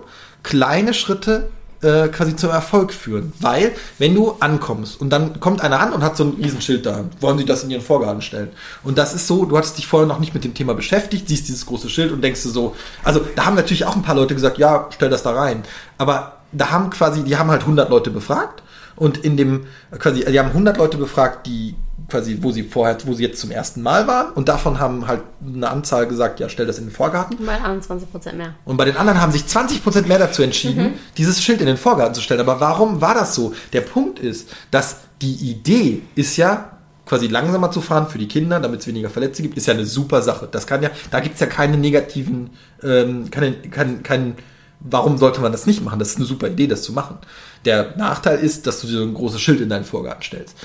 [0.43, 1.51] kleine Schritte
[1.83, 3.33] äh, quasi zum Erfolg führen.
[3.41, 7.05] Weil, wenn du ankommst und dann kommt einer an und hat so ein Riesenschild da,
[7.21, 8.51] wollen sie das in ihren Vorgarten stellen.
[8.83, 11.49] Und das ist so, du hattest dich vorher noch nicht mit dem Thema beschäftigt, siehst
[11.49, 14.35] dieses große Schild und denkst du so, also da haben natürlich auch ein paar Leute
[14.35, 15.63] gesagt, ja, stell das da rein.
[15.99, 18.63] Aber da haben quasi, die haben halt 100 Leute befragt
[19.03, 19.67] und in dem,
[19.99, 21.75] quasi, die haben 100 Leute befragt, die
[22.09, 25.23] quasi, wo sie vorher, wo sie jetzt zum ersten Mal waren und davon haben halt
[25.45, 27.37] eine Anzahl gesagt, ja, stell das in den Vorgarten.
[27.45, 28.55] Bei 21 Prozent mehr.
[28.65, 32.15] Und bei den anderen haben sich 20% mehr dazu entschieden, dieses Schild in den Vorgarten
[32.15, 32.39] zu stellen.
[32.41, 33.53] Aber warum war das so?
[33.73, 38.61] Der Punkt ist, dass die Idee ist ja, quasi langsamer zu fahren für die Kinder,
[38.61, 40.49] damit es weniger Verletzte gibt, ist ja eine super Sache.
[40.49, 42.51] Das kann ja, da gibt's ja keine negativen,
[42.85, 44.37] ähm, keine, kein, kein,
[44.85, 45.99] warum sollte man das nicht machen?
[45.99, 47.19] Das ist eine super Idee, das zu machen.
[47.65, 50.57] Der Nachteil ist, dass du so ein großes Schild in deinen Vorgarten stellst.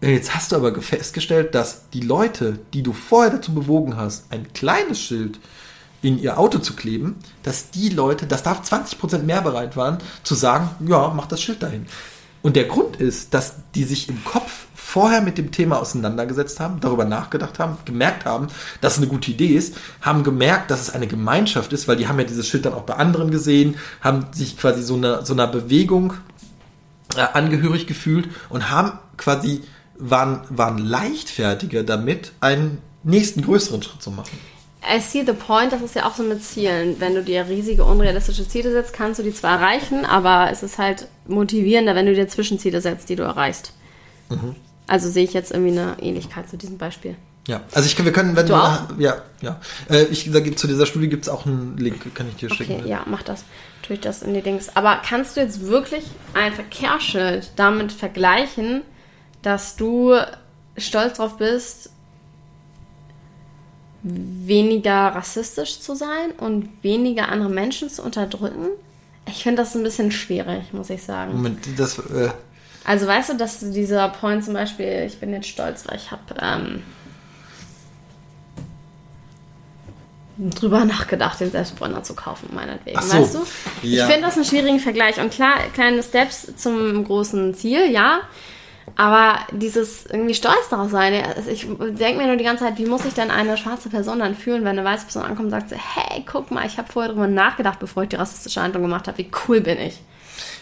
[0.00, 4.52] Jetzt hast du aber festgestellt, dass die Leute, die du vorher dazu bewogen hast, ein
[4.52, 5.38] kleines Schild
[6.02, 10.34] in ihr Auto zu kleben, dass die Leute, dass da 20% mehr bereit waren, zu
[10.34, 11.86] sagen, ja, mach das Schild dahin.
[12.42, 16.80] Und der Grund ist, dass die sich im Kopf vorher mit dem Thema auseinandergesetzt haben,
[16.80, 18.48] darüber nachgedacht haben, gemerkt haben,
[18.80, 22.08] dass es eine gute Idee ist, haben gemerkt, dass es eine Gemeinschaft ist, weil die
[22.08, 25.32] haben ja dieses Schild dann auch bei anderen gesehen, haben sich quasi so einer so
[25.32, 26.14] einer Bewegung
[27.16, 29.62] äh, angehörig gefühlt und haben quasi
[29.96, 34.38] waren, waren leichtfertiger damit, einen nächsten größeren Schritt zu machen.
[34.84, 36.96] I see the point, das ist ja auch so mit Zielen.
[36.98, 40.78] Wenn du dir riesige, unrealistische Ziele setzt, kannst du die zwar erreichen, aber es ist
[40.78, 43.72] halt motivierender, wenn du dir Zwischenziele setzt, die du erreichst.
[44.88, 47.14] Also sehe ich jetzt irgendwie eine Ähnlichkeit zu diesem Beispiel.
[47.48, 48.78] Ja, also ich, wir können, wenn Du auch?
[48.98, 49.60] ja, ja.
[49.90, 52.64] Äh, ich, da zu dieser Studie gibt es auch einen Link, kann ich dir Okay,
[52.64, 52.86] schicken.
[52.86, 53.44] ja, mach das.
[53.82, 54.74] Tue ich das in die Dings.
[54.76, 58.82] Aber kannst du jetzt wirklich ein Verkehrsschild damit vergleichen,
[59.42, 60.14] dass du
[60.76, 61.90] stolz drauf bist,
[64.02, 68.68] weniger rassistisch zu sein und weniger andere Menschen zu unterdrücken?
[69.28, 71.32] Ich finde das ein bisschen schwierig, muss ich sagen.
[71.34, 72.30] Moment, das, äh,
[72.84, 76.22] Also weißt du, dass dieser Point zum Beispiel, ich bin jetzt stolz, weil ich habe
[76.40, 76.82] ähm,
[80.38, 83.00] drüber nachgedacht, den Selbstbräuner zu kaufen, meinetwegen.
[83.00, 83.38] So, Weißt du?
[83.82, 84.06] ja.
[84.06, 85.20] Ich finde das einen schwierigen Vergleich.
[85.20, 88.20] Und klar, kleine Steps zum großen Ziel, ja.
[88.96, 92.84] Aber dieses irgendwie stolz darauf sein, also ich denke mir nur die ganze Zeit, wie
[92.84, 95.70] muss sich denn eine schwarze Person dann fühlen, wenn eine weiße Person ankommt und sagt
[95.70, 99.08] so, hey, guck mal, ich habe vorher drüber nachgedacht, bevor ich die rassistische Handlung gemacht
[99.08, 100.00] habe, wie cool bin ich.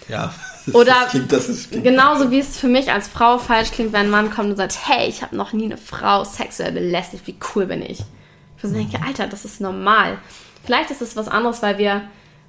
[0.08, 0.32] ja.
[0.74, 3.94] Oder das klingt, das ist, klingt, genauso wie es für mich als Frau falsch klingt,
[3.94, 7.26] wenn ein Mann kommt und sagt, hey, ich habe noch nie eine Frau sexuell belästigt,
[7.26, 8.00] wie cool bin ich.
[8.56, 10.18] Ich so denke, Alter, das ist normal.
[10.64, 12.02] Vielleicht ist es was anderes, weil wir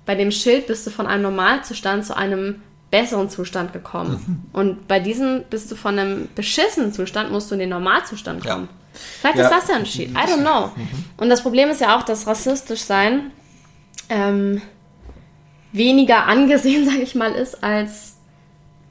[0.06, 4.48] bei dem Schild bist du von einem Normalzustand zu einem besseren Zustand gekommen.
[4.54, 8.54] Und bei diesem bist du von einem beschissenen Zustand, musst du in den Normalzustand Ja.
[8.56, 8.70] kommen.
[9.22, 9.46] Vielleicht Ja.
[9.46, 10.10] ist das der Unterschied.
[10.12, 10.72] I don't know.
[11.18, 13.32] Und das Problem ist ja auch, dass rassistisch sein
[14.10, 14.62] ähm,
[15.72, 18.18] weniger angesehen, sage ich mal, ist, als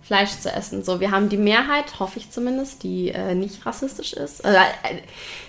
[0.03, 0.83] Fleisch zu essen.
[0.83, 4.45] So, wir haben die Mehrheit, hoffe ich zumindest, die äh, nicht rassistisch ist.
[4.45, 4.99] Äh, äh,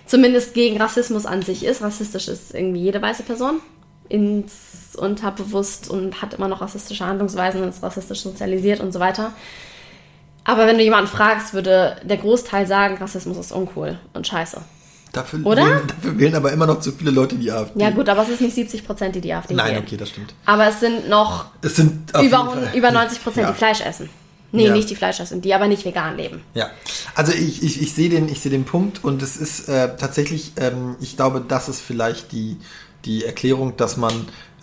[0.06, 1.82] zumindest gegen Rassismus an sich ist.
[1.82, 3.62] Rassistisch ist irgendwie jede weiße Person
[4.12, 9.32] ins Unterbewusst und hat immer noch rassistische Handlungsweisen und ist rassistisch sozialisiert und so weiter.
[10.44, 14.60] Aber wenn du jemanden fragst, würde der Großteil sagen, Rassismus ist uncool und scheiße.
[15.14, 15.66] dafür, Oder?
[15.66, 17.80] Wählen, dafür wählen aber immer noch zu viele Leute die AfD.
[17.82, 19.84] Ja gut, aber es ist nicht 70 Prozent, die die AfD Nein, wählen.
[19.86, 20.34] okay, das stimmt.
[20.46, 23.52] Aber es sind noch Es sind über, über 90 Prozent, Ja.
[23.52, 24.10] die Fleisch essen.
[24.54, 24.74] Nee, Ja.
[24.74, 26.42] nicht die Fleisch essen, die aber nicht vegan leben.
[26.56, 26.70] Ja,
[27.16, 30.54] also ich, ich, ich sehe den, ich sehe den Punkt und es ist äh, tatsächlich,
[30.58, 32.58] ähm, ich glaube, das ist vielleicht die,
[33.06, 34.14] die Erklärung, dass man,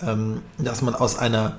[0.03, 1.59] ähm, dass man aus einer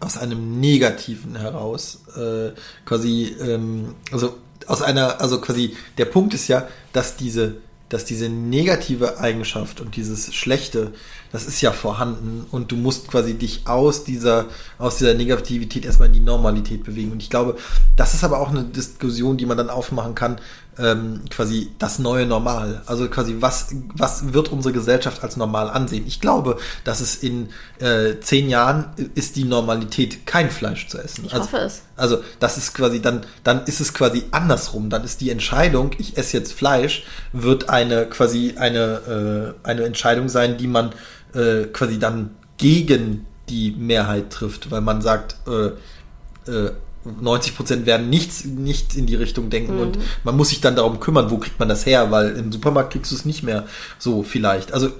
[0.00, 2.52] aus einem Negativen heraus äh,
[2.86, 7.56] quasi, ähm, also aus einer, also quasi, der Punkt ist ja, dass diese,
[7.90, 10.92] dass diese negative Eigenschaft und dieses Schlechte,
[11.32, 14.46] das ist ja vorhanden und du musst quasi dich aus dieser,
[14.78, 17.12] aus dieser Negativität erstmal in die Normalität bewegen.
[17.12, 17.56] Und ich glaube,
[17.96, 20.40] das ist aber auch eine Diskussion, die man dann aufmachen kann,
[20.80, 22.82] ähm, quasi das neue Normal.
[22.86, 26.04] Also quasi, was, was wird unsere Gesellschaft als normal ansehen?
[26.06, 31.24] Ich glaube, dass es in äh, zehn Jahren ist die Normalität, kein Fleisch zu essen.
[31.26, 31.82] Ich also, hoffe es.
[31.96, 34.90] Also, das ist quasi dann, dann ist es quasi andersrum.
[34.90, 40.28] Dann ist die Entscheidung, ich esse jetzt Fleisch, wird eine quasi eine, äh, eine Entscheidung
[40.28, 40.90] sein, die man
[41.34, 46.72] äh, quasi dann gegen die Mehrheit trifft, weil man sagt, äh, äh,
[47.04, 51.00] 90 Prozent werden nichts, nichts in die Richtung denken und man muss sich dann darum
[51.00, 53.66] kümmern, wo kriegt man das her, weil im Supermarkt kriegst du es nicht mehr
[53.98, 54.72] so vielleicht.
[54.72, 54.90] Also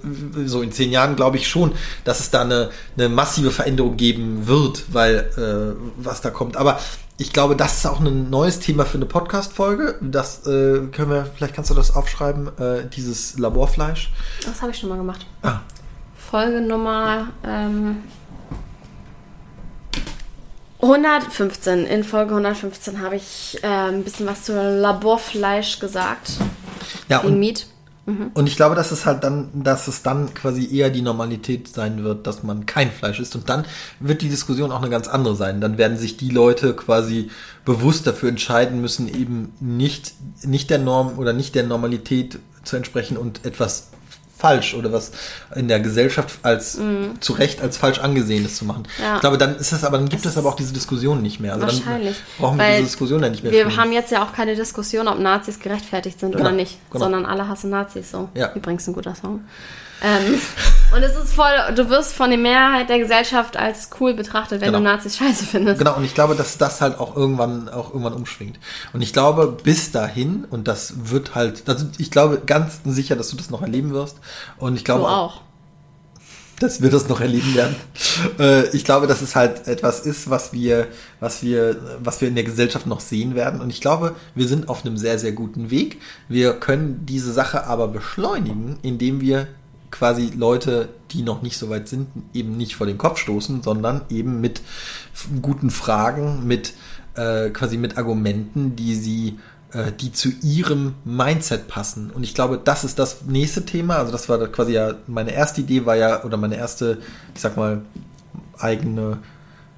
[0.47, 1.73] so in zehn Jahren glaube ich schon,
[2.05, 6.57] dass es da eine, eine massive Veränderung geben wird, weil äh, was da kommt.
[6.57, 6.79] Aber
[7.19, 9.99] ich glaube, das ist auch ein neues Thema für eine Podcast-Folge.
[10.01, 14.11] Das äh, können wir, vielleicht kannst du das aufschreiben, äh, dieses Laborfleisch.
[14.47, 15.27] Das habe ich schon mal gemacht.
[15.43, 15.61] Ah,
[16.17, 17.99] Folge Nummer ähm,
[20.83, 21.87] 115.
[21.87, 26.33] In Folge 115 habe ich äh, ein bisschen was zu Laborfleisch gesagt.
[27.09, 27.67] ja, und Meat.
[28.35, 32.03] Und ich glaube, dass es halt dann, dass es dann quasi eher die Normalität sein
[32.03, 33.37] wird, dass man kein Fleisch isst.
[33.37, 33.65] Und dann
[34.01, 35.61] wird die Diskussion auch eine ganz andere sein.
[35.61, 37.31] Dann werden sich die Leute quasi
[37.65, 43.17] bewusst dafür entscheiden müssen, eben nicht, nicht der Norm oder nicht der Normalität zu entsprechen
[43.17, 43.91] und etwas
[44.41, 45.13] falsch oder was
[45.55, 46.79] in der Gesellschaft als
[47.21, 48.85] zu Recht als falsch angesehenes zu machen.
[49.01, 49.17] Ja.
[49.17, 51.53] Ich glaube, dann ist es aber, dann gibt Es aber auch diese Diskussion nicht mehr.
[51.55, 52.17] Also Wahrscheinlich.
[52.17, 53.77] dann brauchen wir Weil diese Diskussion ja nicht mehr Wir führen.
[53.77, 57.05] haben jetzt ja auch keine Diskussion, ob Nazis gerechtfertigt sind oder Genau, nicht, genau.
[57.05, 58.29] sondern alle hassen Nazis so.
[58.35, 58.53] Ja.
[58.55, 59.41] Übrigens ein guter Song.
[60.03, 60.39] Ähm,
[60.97, 64.69] und es ist voll, du wirst von der Mehrheit der Gesellschaft als cool betrachtet, wenn
[64.69, 64.79] Genau.
[64.79, 65.79] du Nazis scheiße findest.
[65.79, 68.59] Genau, und ich glaube, dass das halt auch irgendwann auch irgendwann umschwingt.
[68.93, 73.29] Und ich glaube, bis dahin, und das wird halt, also ich glaube ganz sicher, dass
[73.31, 74.19] du das noch erleben wirst.
[74.59, 75.43] Und ich glaube Du auch.
[76.61, 77.77] dass wir das noch erleben werden.
[78.39, 80.87] Äh, ich glaube, dass es halt etwas ist, was wir,
[81.21, 83.61] was wir, was wir in der Gesellschaft noch sehen werden.
[83.61, 86.01] Und ich glaube, wir sind auf einem sehr, sehr guten Weg.
[86.29, 89.47] Wir können diese Sache aber beschleunigen, indem wir
[89.91, 94.03] quasi Leute, die noch nicht so weit sind, eben nicht vor den Kopf stoßen, sondern
[94.09, 94.63] eben mit
[95.43, 96.75] guten Fragen, mit
[97.15, 99.39] äh, quasi mit Argumenten, die sie
[99.73, 102.11] äh, die zu ihrem Mindset passen.
[102.11, 103.97] Und ich glaube, das ist das nächste Thema.
[103.97, 106.99] Also das war quasi ja, meine erste Idee war ja, oder meine erste,
[107.35, 107.83] ich sag mal,
[108.59, 109.19] eigene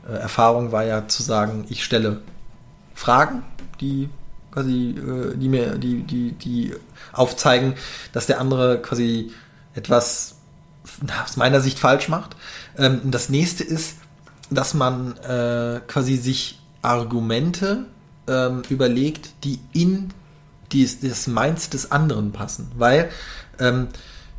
[0.08, 2.20] äh, Erfahrung war ja zu sagen, ich stelle
[2.94, 3.42] Fragen,
[3.80, 4.08] die
[4.50, 6.74] quasi, äh, die mir, die, die, die
[7.12, 7.74] aufzeigen,
[8.12, 9.30] dass der andere quasi
[9.74, 10.36] etwas
[11.24, 12.36] aus meiner Sicht falsch macht.
[12.76, 13.96] Ähm, das nächste ist,
[14.50, 17.86] dass man äh, quasi sich Argumente
[18.26, 20.12] ähm, überlegt, die in
[20.72, 22.70] die, das Mindset des anderen passen.
[22.76, 23.10] Weil
[23.58, 23.88] ähm,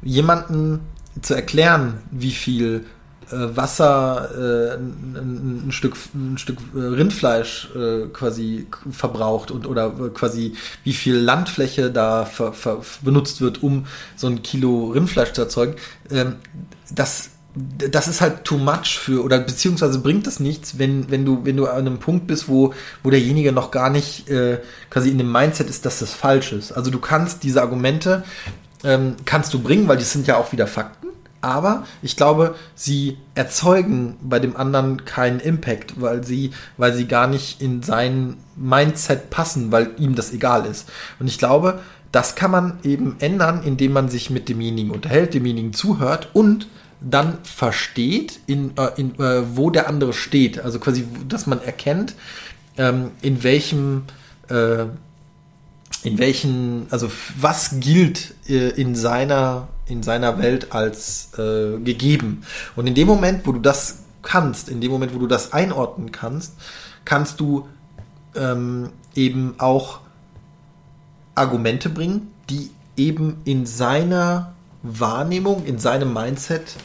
[0.02, 0.82] jemanden
[1.22, 2.86] zu erklären, wie viel
[3.56, 10.56] Wasser äh, ein, ein, Stück, ein Stück äh, Rindfleisch äh, quasi verbraucht und oder quasi
[10.84, 15.76] wie viel Landfläche da ver, ver, benutzt wird, um so ein Kilo Rindfleisch zu erzeugen,
[16.12, 16.36] ähm,
[16.94, 21.46] das das ist halt too much für oder beziehungsweise bringt das nichts, wenn wenn du
[21.46, 25.20] wenn du an einem Punkt bist, wo wo derjenige noch gar nicht äh, quasi in
[25.20, 26.72] dem Mindset ist, dass das falsch ist.
[26.72, 28.24] Also du kannst diese Argumente
[28.84, 31.03] ähm, kannst du bringen, weil die sind ja auch wieder Fakten
[31.44, 37.28] aber ich glaube, sie erzeugen bei dem anderen keinen Impact, weil sie, weil sie gar
[37.28, 40.90] nicht in sein Mindset passen, weil ihm das egal ist.
[41.20, 41.80] Und ich glaube,
[42.12, 46.68] das kann man eben ändern, indem man sich mit demjenigen unterhält, demjenigen zuhört und
[47.02, 50.60] dann versteht, in, äh, in äh, wo der andere steht.
[50.60, 52.16] Also quasi, dass man erkennt,
[52.78, 54.04] ähm, in welchem
[54.48, 54.86] äh,
[56.04, 62.44] in welchen, also was gilt in seiner in seiner Welt als äh, gegeben.
[62.76, 66.12] Und in dem Moment, wo du das kannst, in dem Moment, wo du das einordnen
[66.12, 66.54] kannst,
[67.06, 67.68] kannst du
[68.36, 70.00] ähm, eben auch
[71.36, 76.76] Argumente bringen, die eben in seiner Wahrnehmung, in seinem Mindset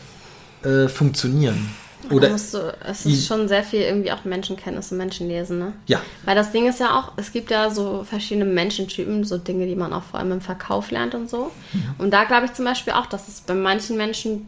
[0.63, 1.69] äh, funktionieren.
[2.11, 5.73] Oder du, es ist schon sehr viel irgendwie auch Menschenkenntnis und Menschenlesen, ne?
[5.87, 6.01] Ja.
[6.25, 9.77] Weil das Ding ist ja auch, es gibt ja so verschiedene Menschentypen, so Dinge, die
[9.77, 11.51] man auch vor allem im Verkauf lernt und so.
[11.73, 11.81] Ja.
[11.99, 14.47] Und da glaube ich zum Beispiel auch, dass es bei manchen Menschen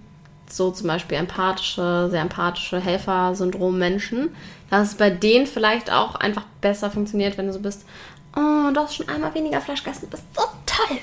[0.48, 4.30] so zum Beispiel empathische, sehr empathische Helfer-Syndrom-Menschen,
[4.68, 7.84] dass es bei denen vielleicht auch einfach besser funktioniert, wenn du so bist,
[8.36, 10.98] oh, du hast schon einmal weniger Fleisch gegessen, du bist so toll.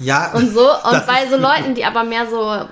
[0.00, 0.32] Ja.
[0.32, 0.60] Und so.
[0.90, 2.66] Und bei so Leuten, die aber mehr so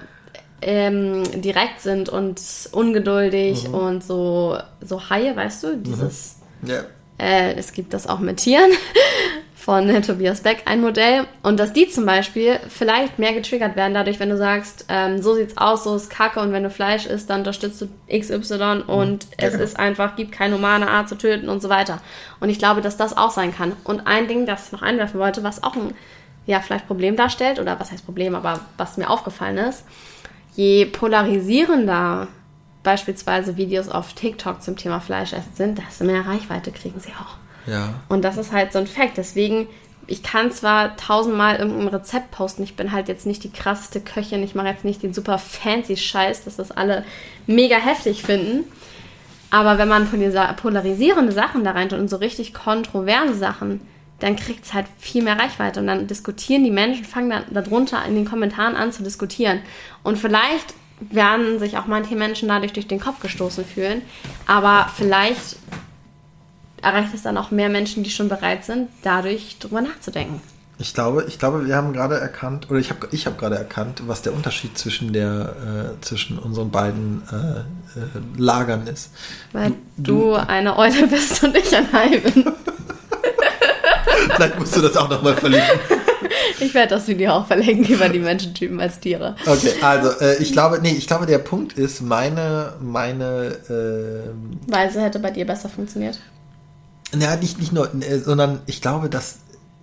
[0.63, 2.41] ähm, direkt sind und
[2.73, 3.75] ungeduldig mhm.
[3.75, 6.37] und so, so Haie, weißt du, dieses.
[6.63, 6.71] Mhm.
[6.71, 6.85] Ja.
[7.19, 8.71] Äh, es gibt das auch mit Tieren
[9.55, 11.27] von äh, Tobias Beck, ein Modell.
[11.43, 15.35] Und dass die zum Beispiel vielleicht mehr getriggert werden, dadurch, wenn du sagst, ähm, so
[15.35, 18.83] sieht's aus, so ist Kacke und wenn du Fleisch isst, dann unterstützt du XY mhm.
[18.89, 19.65] und ja, es genau.
[19.65, 22.01] ist einfach, gibt keine humane Art zu töten und so weiter.
[22.41, 23.73] Und ich glaube, dass das auch sein kann.
[23.85, 25.95] Und ein Ding, das ich noch einwerfen wollte, was auch ein
[26.47, 29.85] ja, vielleicht Problem darstellt, oder was heißt Problem, aber was mir aufgefallen ist,
[30.55, 32.29] je polarisierender
[32.83, 37.37] beispielsweise Videos auf TikTok zum Thema Fleischessen sind, desto mehr Reichweite kriegen sie auch.
[37.67, 37.95] Ja.
[38.09, 39.17] Und das ist halt so ein Fakt.
[39.17, 39.67] Deswegen,
[40.07, 44.43] ich kann zwar tausendmal irgendein Rezept posten, ich bin halt jetzt nicht die krasseste Köchin,
[44.43, 47.05] ich mache jetzt nicht den super fancy Scheiß, dass das alle
[47.47, 48.65] mega heftig finden.
[49.51, 50.09] Aber wenn man
[50.57, 53.81] polarisierende Sachen da rein tut und so richtig kontroverse Sachen,
[54.21, 58.05] dann kriegt es halt viel mehr Reichweite und dann diskutieren die Menschen, fangen dann darunter
[58.07, 59.61] in den Kommentaren an zu diskutieren.
[60.03, 64.03] Und vielleicht werden sich auch manche Menschen dadurch durch den Kopf gestoßen fühlen,
[64.47, 65.57] aber vielleicht
[66.81, 70.41] erreicht es dann auch mehr Menschen, die schon bereit sind, dadurch drüber nachzudenken.
[70.79, 74.03] Ich glaube, ich glaube, wir haben gerade erkannt, oder ich habe ich hab gerade erkannt,
[74.07, 77.63] was der Unterschied zwischen der äh, zwischen unseren beiden äh, äh,
[78.37, 79.11] Lagern ist.
[79.53, 82.45] Weil du, du, eine Eule bist und ich ein Hai bin.
[84.35, 85.81] Vielleicht musst du das auch nochmal verlinken.
[86.61, 89.37] Ich werde das Video auch verlinken über die Menschentypen als Tiere.
[89.47, 95.03] Okay, also äh, ich glaube, nee, ich glaube, der Punkt ist, meine, meine äh, Weise
[95.03, 96.19] hätte bei dir besser funktioniert.
[97.19, 99.37] Ja, nicht, nicht nur, äh, sondern ich glaube, dass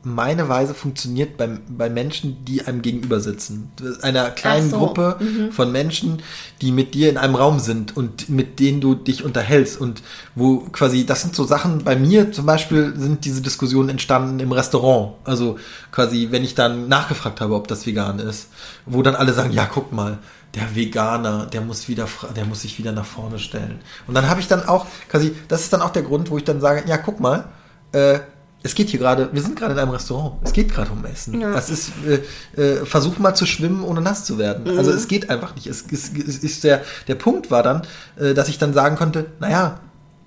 [0.03, 3.71] meine Weise funktioniert bei, bei Menschen, die einem gegenüber sitzen.
[4.01, 4.77] Einer kleinen so.
[4.77, 5.51] Gruppe mhm.
[5.51, 6.23] von Menschen,
[6.61, 10.01] die mit dir in einem Raum sind und mit denen du dich unterhältst und
[10.33, 14.51] wo quasi, das sind so Sachen, bei mir zum Beispiel sind diese Diskussionen entstanden im
[14.51, 15.13] Restaurant.
[15.23, 15.59] Also
[15.91, 18.49] quasi, wenn ich dann nachgefragt habe, ob das vegan ist,
[18.85, 20.17] wo dann alle sagen, ja, guck mal,
[20.55, 23.79] der Veganer, der muss wieder, der muss sich wieder nach vorne stellen.
[24.07, 26.43] Und dann habe ich dann auch quasi, das ist dann auch der Grund, wo ich
[26.43, 27.45] dann sage, ja, guck mal,
[27.93, 28.19] äh,
[28.63, 30.35] es geht hier gerade, wir sind gerade in einem Restaurant.
[30.43, 31.39] Es geht gerade um Essen.
[31.39, 31.51] Ja.
[31.51, 34.71] Das ist, äh, äh, versuch mal zu schwimmen, ohne nass zu werden.
[34.71, 34.77] Mhm.
[34.77, 35.67] Also es geht einfach nicht.
[35.67, 37.81] Es, es, es ist der, der Punkt war dann,
[38.19, 39.79] äh, dass ich dann sagen konnte, naja,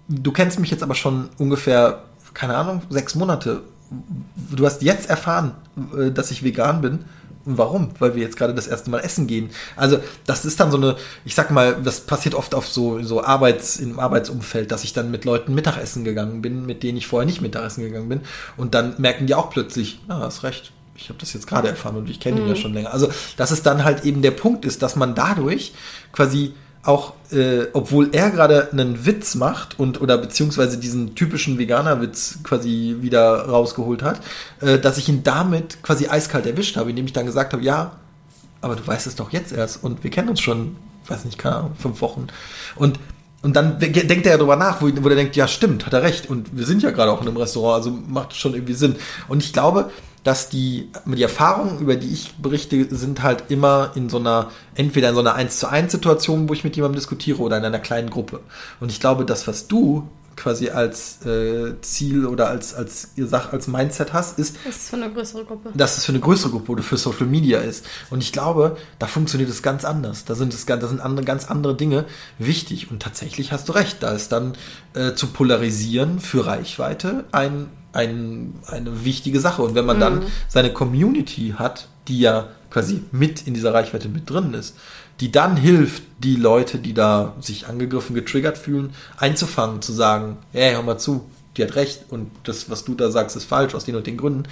[0.08, 3.62] du kennst mich jetzt aber schon ungefähr, keine Ahnung, sechs Monate.
[4.50, 5.52] Du hast jetzt erfahren,
[5.96, 7.04] äh, dass ich vegan bin
[7.44, 7.90] Warum?
[7.98, 9.50] Weil wir jetzt gerade das erste Mal essen gehen.
[9.76, 13.22] Also das ist dann so eine, ich sag mal, das passiert oft auf so, so
[13.22, 17.26] Arbeits, im Arbeitsumfeld, dass ich dann mit Leuten Mittagessen gegangen bin, mit denen ich vorher
[17.26, 18.20] nicht Mittagessen gegangen bin.
[18.56, 21.96] Und dann merken die auch plötzlich, na, hast recht, ich habe das jetzt gerade erfahren
[21.96, 22.58] und ich kenne ihn ja mhm.
[22.58, 22.92] schon länger.
[22.92, 25.72] Also dass es dann halt eben der Punkt ist, dass man dadurch
[26.12, 26.54] quasi
[26.84, 32.96] auch, äh, obwohl er gerade einen Witz macht und oder beziehungsweise diesen typischen Veganer-Witz quasi
[33.00, 34.20] wieder rausgeholt hat,
[34.60, 37.92] äh, dass ich ihn damit quasi eiskalt erwischt habe, indem ich dann gesagt habe, ja,
[38.60, 40.76] aber du weißt es doch jetzt erst und wir kennen uns schon,
[41.06, 42.28] weiß nicht, keine Ahnung, fünf Wochen.
[42.76, 42.98] Und
[43.44, 46.02] und dann denkt er ja drüber nach, wo, wo er denkt, ja stimmt, hat er
[46.02, 46.30] recht.
[46.30, 48.96] Und wir sind ja gerade auch in einem Restaurant, also macht schon irgendwie Sinn.
[49.28, 49.90] Und ich glaube,
[50.22, 55.10] dass die, die Erfahrungen, über die ich berichte, sind halt immer in so einer, entweder
[55.10, 57.80] in so einer 1 zu 1 Situation, wo ich mit jemandem diskutiere oder in einer
[57.80, 58.40] kleinen Gruppe.
[58.80, 63.68] Und ich glaube, das, was du quasi als äh, Ziel oder als, als Sache, als
[63.68, 64.56] Mindset hast, ist.
[64.64, 65.70] Das ist für eine größere Gruppe.
[65.74, 67.84] Dass es für eine größere Gruppe oder für Social Media ist.
[68.10, 70.24] Und ich glaube, da funktioniert es ganz anders.
[70.24, 72.04] Da sind es da sind andere, ganz andere Dinge
[72.38, 72.90] wichtig.
[72.90, 74.02] Und tatsächlich hast du recht.
[74.02, 74.54] Da ist dann
[74.94, 79.62] äh, zu polarisieren für Reichweite ein, ein, eine wichtige Sache.
[79.62, 80.00] Und wenn man mhm.
[80.00, 84.76] dann seine Community hat, die ja quasi mit in dieser Reichweite mit drin ist,
[85.20, 90.72] die dann hilft, die Leute, die da sich angegriffen, getriggert fühlen, einzufangen, zu sagen, hey,
[90.72, 93.84] hör mal zu, die hat recht und das, was du da sagst, ist falsch aus
[93.84, 94.44] den und den Gründen,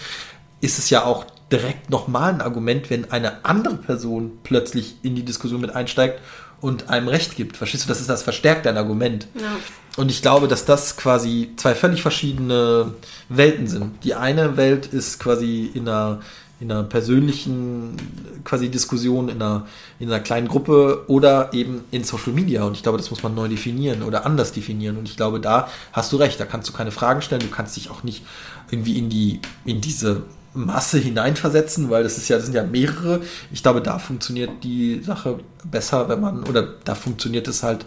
[0.61, 5.25] ist es ja auch direkt nochmal ein Argument, wenn eine andere Person plötzlich in die
[5.25, 6.21] Diskussion mit einsteigt
[6.61, 7.57] und einem Recht gibt.
[7.57, 9.27] Verstehst du, das ist das verstärkt ein Argument.
[9.35, 9.57] Ja.
[9.97, 12.95] Und ich glaube, dass das quasi zwei völlig verschiedene
[13.29, 14.05] Welten sind.
[14.05, 16.21] Die eine Welt ist quasi in einer
[16.63, 17.97] in einer persönlichen
[18.45, 19.67] quasi Diskussion, in einer,
[19.99, 22.63] in einer kleinen Gruppe oder eben in Social Media.
[22.63, 24.97] Und ich glaube, das muss man neu definieren oder anders definieren.
[24.97, 27.77] Und ich glaube, da hast du recht, da kannst du keine Fragen stellen, du kannst
[27.77, 28.25] dich auch nicht
[28.71, 30.23] irgendwie in die, in diese
[30.55, 33.23] Masse hineinversetzen, weil das ist ja, das sind ja mehrere.
[33.51, 37.85] Ich glaube, da funktioniert die Sache besser, wenn man, oder da funktioniert es halt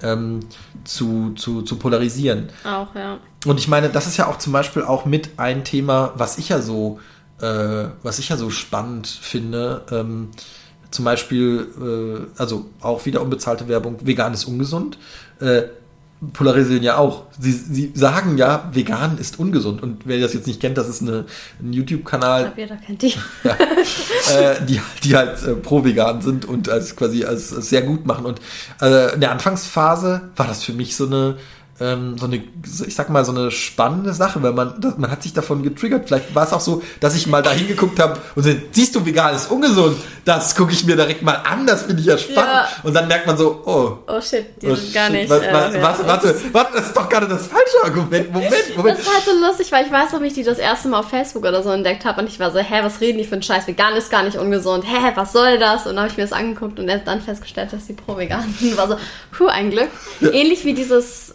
[0.00, 0.40] ähm,
[0.84, 2.50] zu, zu, zu polarisieren.
[2.64, 3.18] Auch, ja.
[3.46, 6.50] Und ich meine, das ist ja auch zum Beispiel auch mit ein Thema, was ich
[6.50, 7.00] ja so
[7.42, 10.30] äh, was ich ja so spannend finde, ähm,
[10.90, 14.98] zum Beispiel, äh, also auch wieder unbezahlte Werbung, vegan ist ungesund,
[15.40, 15.62] äh,
[16.32, 17.24] polarisieren ja auch.
[17.38, 19.82] Sie, sie sagen ja, vegan ist ungesund.
[19.82, 21.24] Und wer das jetzt nicht kennt, das ist eine,
[21.60, 22.40] ein YouTube-Kanal.
[22.40, 23.14] Ich glaube, jeder kennt die.
[23.42, 28.06] ja, äh, die, die halt äh, pro-vegan sind und als quasi als, als sehr gut
[28.06, 28.24] machen.
[28.24, 28.40] Und
[28.80, 31.38] äh, in der Anfangsphase war das für mich so eine
[31.80, 32.42] ähm, so eine,
[32.86, 36.06] ich sag mal, so eine spannende Sache, weil man, man hat sich davon getriggert.
[36.06, 39.04] Vielleicht war es auch so, dass ich mal da hingeguckt habe und so, siehst du,
[39.04, 39.96] vegan ist ungesund.
[40.24, 42.52] Das gucke ich mir direkt mal an, das finde ich ja spannend.
[42.52, 42.68] Ja.
[42.82, 43.98] Und dann merkt man so, oh.
[44.06, 45.28] Oh shit, die oh, sind gar nicht.
[45.28, 48.32] Was, äh, warte, warte, warte, warte, das ist doch gerade das falsche Argument.
[48.32, 48.98] Moment, Moment.
[48.98, 51.08] Das ist halt so lustig, weil ich weiß wie ich die das erste Mal auf
[51.08, 53.42] Facebook oder so entdeckt habe und ich war so, hä, was reden die für einen
[53.42, 53.66] Scheiß?
[53.66, 54.84] Vegan ist gar nicht ungesund.
[54.86, 55.86] Hä, was soll das?
[55.86, 58.76] Und dann habe ich mir das angeguckt und erst dann festgestellt, dass die pro-vegan sind.
[58.76, 58.96] War so,
[59.32, 59.88] puh, ein Glück.
[60.20, 60.30] Ja.
[60.30, 61.34] Ähnlich wie dieses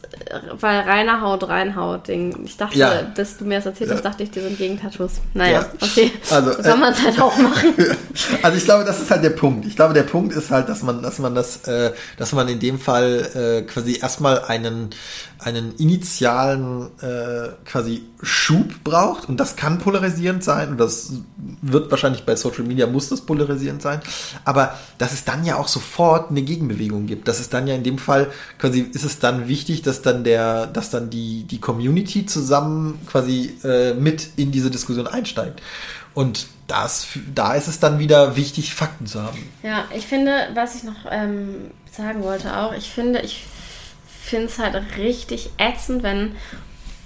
[0.59, 2.43] weil reiner Haut, reinhaut Ding.
[2.45, 3.01] Ich dachte, ja.
[3.15, 4.09] bis du mir das erzählt hast, ja.
[4.09, 5.13] dachte ich, die sind gegen Tattoos.
[5.33, 5.65] Naja, ja.
[5.81, 6.11] okay.
[6.31, 7.73] Also, so kann man es halt auch machen.
[8.41, 9.65] Also ich glaube, das ist halt der Punkt.
[9.65, 12.59] Ich glaube, der Punkt ist halt, dass man, dass man das, äh, dass man in
[12.59, 14.89] dem Fall äh, quasi erstmal einen,
[15.39, 19.29] einen initialen äh, quasi Schub braucht.
[19.29, 20.69] Und das kann polarisierend sein.
[20.69, 21.13] Und das
[21.61, 23.99] wird wahrscheinlich bei Social Media muss das polarisierend sein,
[24.45, 27.83] aber dass es dann ja auch sofort eine Gegenbewegung gibt, dass es dann ja in
[27.83, 28.27] dem Fall
[28.57, 33.57] quasi ist es dann wichtig, dass dann der, dass dann die die Community zusammen quasi
[33.63, 35.61] äh, mit in diese Diskussion einsteigt.
[36.13, 39.37] Und das, da ist es dann wieder wichtig, Fakten zu haben.
[39.61, 43.45] Ja, ich finde, was ich noch ähm, sagen wollte auch, ich finde, ich
[44.27, 46.35] finde es halt richtig ätzend, wenn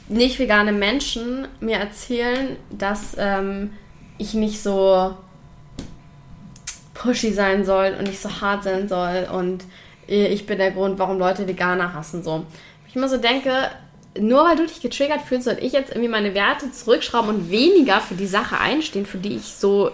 [0.08, 3.74] nicht vegane Menschen mir erzählen, dass ähm,
[4.18, 5.16] ich nicht so
[6.94, 9.64] pushy sein soll und nicht so hart sein soll und
[10.08, 12.22] ich bin der Grund, warum Leute Veganer hassen.
[12.22, 12.46] So.
[12.88, 13.70] Ich immer so denke,
[14.20, 18.02] nur weil du dich getriggert fühlst, soll ich jetzt irgendwie meine Werte zurückschrauben und weniger
[18.02, 19.92] für die Sache einstehen, für die ich so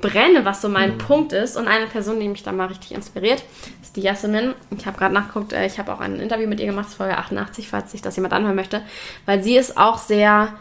[0.00, 0.98] brenne, was so mein mhm.
[0.98, 1.56] Punkt ist.
[1.56, 3.42] Und eine Person, die mich da mal richtig inspiriert,
[3.82, 4.54] ist die Jasmin.
[4.76, 7.68] Ich habe gerade nachgeguckt, äh, ich habe auch ein Interview mit ihr gemacht, Folge 88,
[7.68, 8.82] falls sich das jemand anhören möchte,
[9.24, 10.54] weil sie ist auch sehr.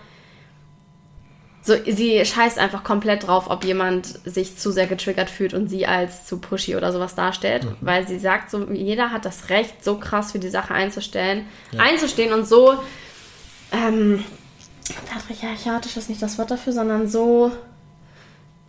[1.62, 5.88] So, sie scheißt einfach komplett drauf, ob jemand sich zu sehr getriggert fühlt und sie
[5.88, 7.76] als zu pushy oder sowas darstellt, mhm.
[7.82, 11.80] weil sie sagt, so jeder hat das Recht, so krass für die Sache einzustellen, ja.
[11.80, 12.78] einzustehen und so
[13.72, 14.24] ähm,
[15.12, 17.52] patriarchatisch ist nicht das Wort dafür, sondern so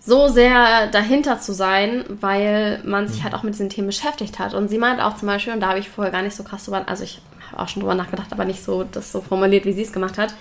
[0.07, 4.55] so sehr dahinter zu sein, weil man sich halt auch mit diesen Themen beschäftigt hat.
[4.55, 6.65] Und sie meint auch zum Beispiel, und da habe ich vorher gar nicht so krass
[6.65, 9.73] drüber, also ich habe auch schon drüber nachgedacht, aber nicht so das so formuliert, wie
[9.73, 10.33] sie es gemacht hat.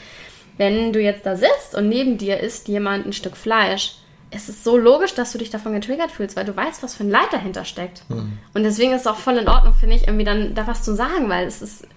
[0.57, 3.95] Wenn du jetzt da sitzt und neben dir isst jemand ein Stück Fleisch,
[4.29, 7.03] es ist so logisch, dass du dich davon getriggert fühlst, weil du weißt, was für
[7.03, 8.07] ein Leid dahinter steckt.
[8.09, 8.37] Mhm.
[8.53, 10.95] Und deswegen ist es auch voll in Ordnung, finde ich, irgendwie dann da was zu
[10.95, 11.87] sagen, weil es ist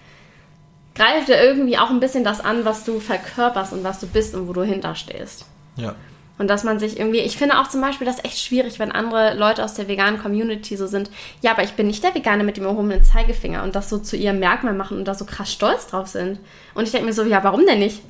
[0.95, 4.35] greift ja irgendwie auch ein bisschen das an, was du verkörperst und was du bist
[4.35, 5.47] und wo du hinterstehst.
[5.77, 5.95] Ja.
[6.39, 9.35] Und dass man sich irgendwie, ich finde auch zum Beispiel das echt schwierig, wenn andere
[9.35, 11.11] Leute aus der veganen Community so sind,
[11.43, 14.17] ja, aber ich bin nicht der Veganer mit dem erhobenen Zeigefinger und das so zu
[14.17, 16.39] ihrem Merkmal machen und da so krass stolz drauf sind.
[16.75, 18.03] Und ich denke mir so, ja, warum denn nicht?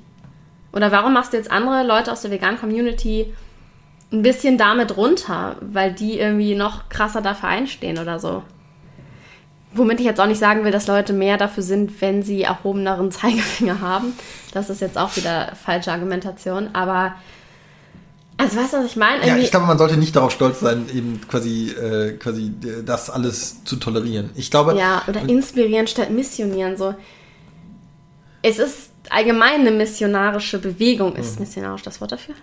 [0.72, 3.32] Oder warum machst du jetzt andere Leute aus der veganen Community
[4.12, 8.42] ein bisschen damit runter, weil die irgendwie noch krasser dafür einstehen oder so?
[9.72, 13.10] Womit ich jetzt auch nicht sagen will, dass Leute mehr dafür sind, wenn sie erhobeneren
[13.10, 14.12] Zeigefinger haben.
[14.52, 16.70] Das ist jetzt auch wieder falsche Argumentation.
[16.74, 17.14] Aber
[18.38, 19.26] also weißt du, was ich meine?
[19.26, 23.10] Ja, ich glaube, man sollte nicht darauf stolz sein, eben quasi, äh, quasi äh, das
[23.10, 24.30] alles zu tolerieren.
[24.36, 24.76] Ich glaube.
[24.78, 26.76] Ja, oder inspirieren statt missionieren.
[26.76, 26.94] So.
[28.42, 31.16] Es ist allgemein eine missionarische Bewegung.
[31.16, 31.46] Ist mhm.
[31.46, 32.36] missionarisch das Wort dafür?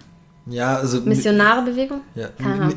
[0.48, 1.02] Ja, also.
[1.02, 2.02] Missionare Bewegung?
[2.14, 2.30] Ja,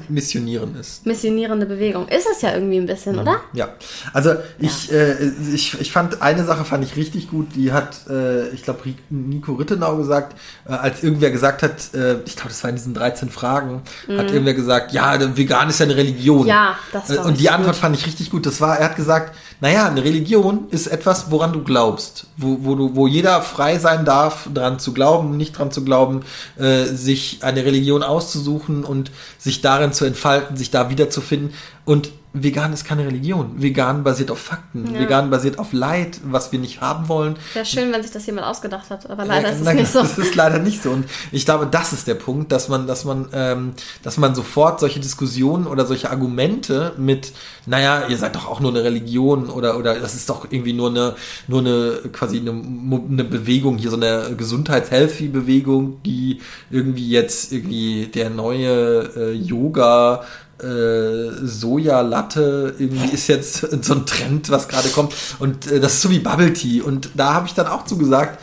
[0.09, 1.05] missionieren ist.
[1.05, 2.09] Missionierende Bewegung.
[2.09, 3.21] Ist es ja irgendwie ein bisschen, mhm.
[3.21, 3.41] oder?
[3.53, 3.69] Ja.
[4.15, 4.97] Also ich, ja.
[4.97, 8.81] Äh, ich, ich fand, eine Sache fand ich richtig gut, die hat, äh, ich glaube,
[9.11, 10.35] Nico Rittenau gesagt,
[10.67, 14.19] äh, als irgendwer gesagt hat, äh, ich glaube, das war in diesen 13 Fragen, mhm.
[14.19, 16.47] hat irgendwer gesagt, ja, vegan ist ja eine Religion.
[16.47, 17.81] Ja, das war Und die Antwort gut.
[17.81, 18.47] fand ich richtig gut.
[18.47, 22.75] Das war, er hat gesagt, naja, eine Religion ist etwas, woran du glaubst, wo, wo,
[22.77, 26.23] du, wo jeder frei sein darf, dran zu glauben, nicht dran zu glauben,
[26.59, 31.55] äh, sich eine Religion auszusuchen und sich darin zu entfalten, sich da wiederzufinden.
[31.85, 33.61] Und vegan ist keine Religion.
[33.61, 34.95] Vegan basiert auf Fakten.
[34.95, 35.01] Ja.
[35.01, 37.37] Vegan basiert auf Leid, was wir nicht haben wollen.
[37.55, 40.01] Wäre schön, wenn sich das jemand ausgedacht hat, aber leider ja, ist es nicht so.
[40.01, 40.91] Das ist leider nicht so.
[40.91, 43.73] Und ich glaube, das ist der Punkt, dass man, dass man, ähm,
[44.03, 47.33] dass man sofort solche Diskussionen oder solche Argumente mit,
[47.67, 50.91] naja, ihr seid doch auch nur eine Religion oder, oder das ist doch irgendwie nur
[50.91, 51.15] eine,
[51.47, 58.31] nur eine, quasi eine, eine Bewegung, hier so eine Gesundheits-Healthy-Bewegung, die irgendwie jetzt irgendwie der
[58.31, 60.25] neue äh, Yoga
[60.63, 65.15] äh, Sojalatte irgendwie ist jetzt so ein Trend, was gerade kommt.
[65.39, 66.83] Und äh, das ist so wie Bubble Tea.
[66.83, 68.41] Und da habe ich dann auch zugesagt,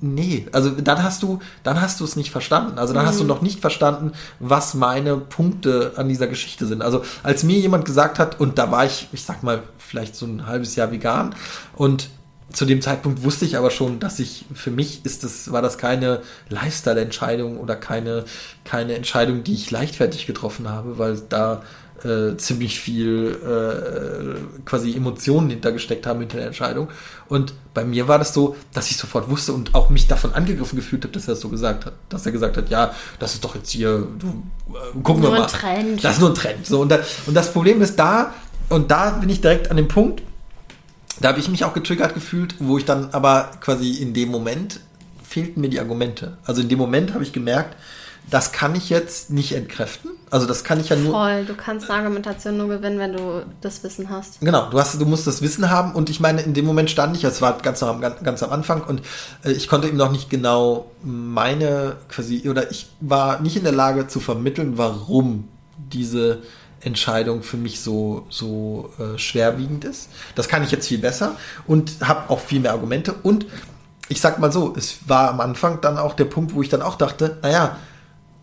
[0.00, 2.78] nee, also dann hast du, dann hast du es nicht verstanden.
[2.78, 3.08] Also dann mhm.
[3.08, 3.28] hast du mhm.
[3.28, 6.82] noch nicht verstanden, was meine Punkte an dieser Geschichte sind.
[6.82, 10.26] Also als mir jemand gesagt hat, und da war ich, ich sag mal, vielleicht so
[10.26, 11.34] ein halbes Jahr vegan
[11.74, 12.08] und
[12.54, 15.76] zu dem Zeitpunkt wusste ich aber schon, dass ich, für mich ist das, war das
[15.76, 18.24] keine Lifestyle-Entscheidung oder keine,
[18.64, 21.62] keine Entscheidung, die ich leichtfertig getroffen habe, weil da
[22.04, 26.88] äh, ziemlich viel äh, quasi Emotionen hintergesteckt haben hinter der Entscheidung.
[27.28, 30.76] Und bei mir war das so, dass ich sofort wusste und auch mich davon angegriffen
[30.76, 31.94] gefühlt habe, dass er das so gesagt hat.
[32.08, 35.40] Dass er gesagt hat, ja, das ist doch jetzt hier, du, äh, gucken nur wir
[35.40, 35.46] mal.
[35.46, 36.04] Trend.
[36.04, 36.66] Das ist nur ein Trend.
[36.66, 38.34] So, und, da, und das Problem ist da,
[38.68, 40.22] und da bin ich direkt an dem Punkt,
[41.20, 44.80] da habe ich mich auch getriggert gefühlt, wo ich dann aber quasi in dem Moment
[45.22, 46.38] fehlten mir die Argumente.
[46.44, 47.76] Also in dem Moment habe ich gemerkt,
[48.30, 50.10] das kann ich jetzt nicht entkräften.
[50.30, 51.12] Also das kann ich ja nur.
[51.12, 54.40] Voll, du kannst eine Argumentation nur gewinnen, wenn du das Wissen hast.
[54.40, 57.16] Genau, du hast, du musst das Wissen haben und ich meine, in dem Moment stand
[57.16, 59.02] ich, es war ganz am, ganz am Anfang und
[59.44, 63.72] äh, ich konnte ihm noch nicht genau meine quasi, oder ich war nicht in der
[63.72, 65.48] Lage zu vermitteln, warum
[65.92, 66.42] diese
[66.84, 70.08] Entscheidung für mich so, so äh, schwerwiegend ist.
[70.34, 73.14] Das kann ich jetzt viel besser und habe auch viel mehr Argumente.
[73.22, 73.46] Und
[74.08, 76.82] ich sag mal so, es war am Anfang dann auch der Punkt, wo ich dann
[76.82, 77.78] auch dachte, naja,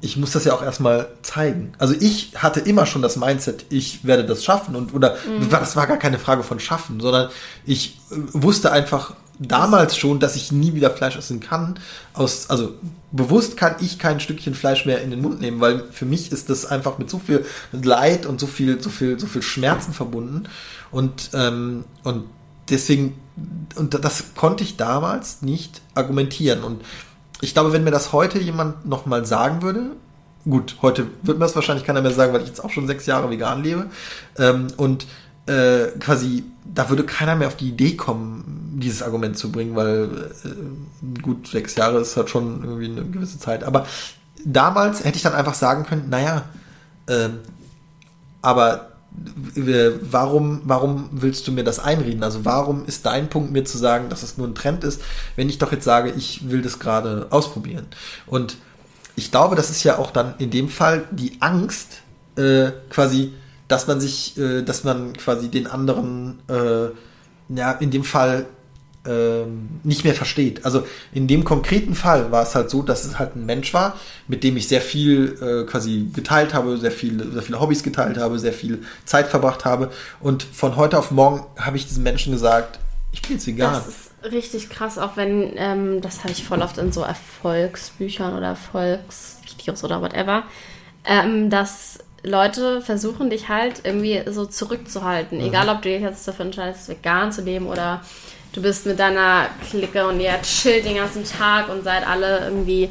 [0.02, 1.74] ich muss das ja auch erstmal zeigen.
[1.78, 5.50] Also ich hatte immer schon das Mindset, ich werde das schaffen und oder mhm.
[5.50, 7.30] das war gar keine Frage von schaffen, sondern
[7.66, 11.80] ich äh, wusste einfach damals schon, dass ich nie wieder Fleisch essen kann.
[12.14, 12.76] Aus, also
[13.12, 16.50] bewusst kann ich kein Stückchen Fleisch mehr in den Mund nehmen, weil für mich ist
[16.50, 20.44] das einfach mit so viel Leid und so viel, so viel, so viel Schmerzen verbunden.
[20.92, 22.26] Und, ähm, und
[22.70, 23.20] deswegen,
[23.76, 26.64] und das konnte ich damals nicht argumentieren.
[26.64, 26.82] Und
[27.42, 29.92] ich glaube, wenn mir das heute jemand nochmal sagen würde,
[30.46, 33.08] gut, heute wird mir das wahrscheinlich keiner mehr sagen, weil ich jetzt auch schon sechs
[33.08, 33.88] Jahre vegan lebe.
[34.38, 35.08] Ähm, und
[35.48, 40.32] äh, quasi, da würde keiner mehr auf die Idee kommen, dieses Argument zu bringen, weil
[40.44, 43.64] äh, gut, sechs Jahre ist halt schon irgendwie eine gewisse Zeit.
[43.64, 43.86] Aber
[44.44, 46.44] damals hätte ich dann einfach sagen können, naja,
[47.08, 47.30] äh,
[48.42, 48.88] aber
[50.10, 52.24] warum, warum willst du mir das einreden?
[52.24, 55.02] Also warum ist dein Punkt, mir zu sagen, dass es nur ein Trend ist,
[55.36, 57.88] wenn ich doch jetzt sage, ich will das gerade ausprobieren?
[58.26, 58.58] Und
[59.18, 62.02] ich glaube, das ist ja auch dann in dem Fall die Angst,
[62.38, 63.34] äh, quasi
[63.72, 66.90] dass man sich, äh, dass man quasi den anderen, äh,
[67.56, 68.46] ja, in dem Fall
[69.06, 69.46] äh,
[69.84, 70.64] nicht mehr versteht.
[70.66, 70.84] Also
[71.14, 74.44] in dem konkreten Fall war es halt so, dass es halt ein Mensch war, mit
[74.44, 78.38] dem ich sehr viel äh, quasi geteilt habe, sehr viel, sehr viele Hobbys geteilt habe,
[78.38, 79.92] sehr viel Zeit verbracht habe.
[80.20, 82.80] Und von heute auf morgen habe ich diesem Menschen gesagt,
[83.12, 83.74] ich bin jetzt vegan.
[83.74, 88.38] Das ist richtig krass, auch wenn, ähm, das habe ich voll oft in so Erfolgsbüchern
[88.38, 90.44] oder Erfolgsvideos oder whatever,
[91.06, 95.40] ähm, dass Leute versuchen dich halt irgendwie so zurückzuhalten.
[95.40, 95.46] Mhm.
[95.46, 98.02] Egal, ob du dich jetzt dafür entscheidest, vegan zu leben oder
[98.54, 102.90] du bist mit deiner Clique und ihr chillt den ganzen Tag und seid alle irgendwie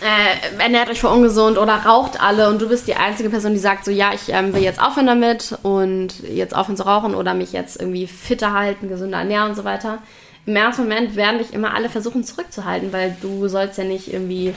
[0.00, 3.58] äh, ernährt euch vor ungesund oder raucht alle und du bist die einzige Person, die
[3.58, 7.32] sagt so, ja, ich ähm, will jetzt aufhören damit und jetzt aufhören zu rauchen oder
[7.32, 9.98] mich jetzt irgendwie fitter halten, gesünder ernähren und so weiter.
[10.46, 14.54] Im ersten Moment werden dich immer alle versuchen zurückzuhalten, weil du sollst ja nicht irgendwie,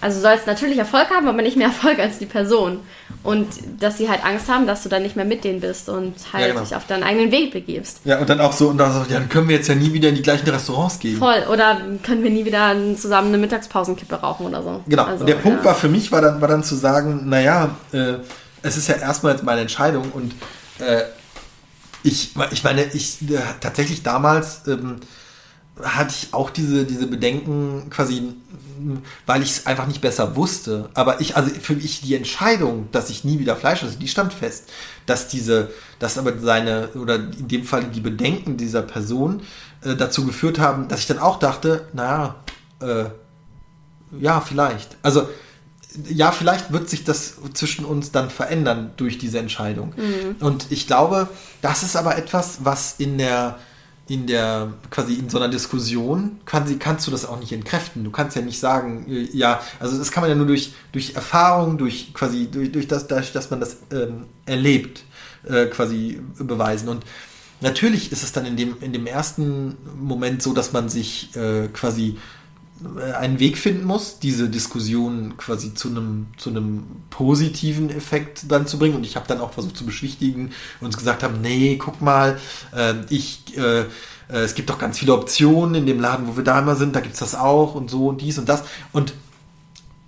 [0.00, 2.80] also sollst natürlich Erfolg haben, aber nicht mehr Erfolg als die Person.
[3.24, 3.48] Und
[3.80, 6.42] dass sie halt Angst haben, dass du dann nicht mehr mit denen bist und halt
[6.42, 6.60] Ja, genau.
[6.60, 8.00] dich auf deinen eigenen Weg begibst.
[8.04, 9.94] Ja, und dann auch so, und dann, so, ja, dann können wir jetzt ja nie
[9.94, 11.18] wieder in die gleichen Restaurants gehen.
[11.18, 11.42] Voll.
[11.50, 14.84] Oder können wir nie wieder zusammen eine Mittagspausenkippe rauchen oder so.
[14.86, 15.04] Genau.
[15.04, 15.64] Also, und der Punkt ja.
[15.64, 18.14] war für mich, war dann, war dann zu sagen, naja, äh,
[18.62, 20.34] es ist ja erstmal jetzt meine Entscheidung und
[20.78, 21.04] äh,
[22.02, 24.96] ich, ich meine, ich äh, tatsächlich damals ähm,
[25.82, 28.34] hatte ich auch diese, diese Bedenken quasi,
[29.26, 30.88] weil ich es einfach nicht besser wusste.
[30.94, 34.32] Aber ich, also für mich die Entscheidung, dass ich nie wieder Fleisch esse, die stand
[34.32, 34.70] fest.
[35.06, 39.42] Dass diese, dass aber seine, oder in dem Fall die Bedenken dieser Person
[39.82, 42.36] äh, dazu geführt haben, dass ich dann auch dachte, naja,
[42.80, 43.06] äh,
[44.20, 44.96] ja, vielleicht.
[45.02, 45.28] Also,
[46.08, 49.94] ja, vielleicht wird sich das zwischen uns dann verändern durch diese Entscheidung.
[50.40, 51.28] Und ich glaube,
[51.62, 53.58] das ist aber etwas, was in der,
[54.06, 58.04] in der, quasi in so einer Diskussion, kann, kannst du das auch nicht entkräften.
[58.04, 61.14] Du kannst ja nicht sagen, äh, ja, also das kann man ja nur durch, durch
[61.14, 65.04] Erfahrung, durch quasi, durch, durch das, dadurch, dass man das ähm, erlebt,
[65.48, 66.88] äh, quasi beweisen.
[66.88, 67.04] Und
[67.60, 71.68] natürlich ist es dann in dem, in dem ersten Moment so, dass man sich äh,
[71.68, 72.18] quasi
[73.18, 78.78] einen Weg finden muss, diese Diskussion quasi zu einem, zu einem positiven Effekt dann zu
[78.78, 78.96] bringen.
[78.96, 80.50] Und ich habe dann auch versucht zu beschwichtigen
[80.80, 82.38] und uns gesagt haben, nee, guck mal,
[82.74, 83.86] äh, ich, äh, äh,
[84.28, 87.00] es gibt doch ganz viele Optionen in dem Laden, wo wir da immer sind, da
[87.00, 88.64] gibt's das auch und so und dies und das.
[88.92, 89.14] Und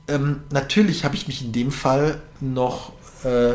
[0.09, 2.93] ähm, natürlich habe ich mich in dem Fall noch,
[3.25, 3.55] äh,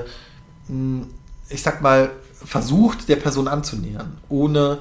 [1.50, 4.80] ich sag mal, versucht, der Person anzunähern, ohne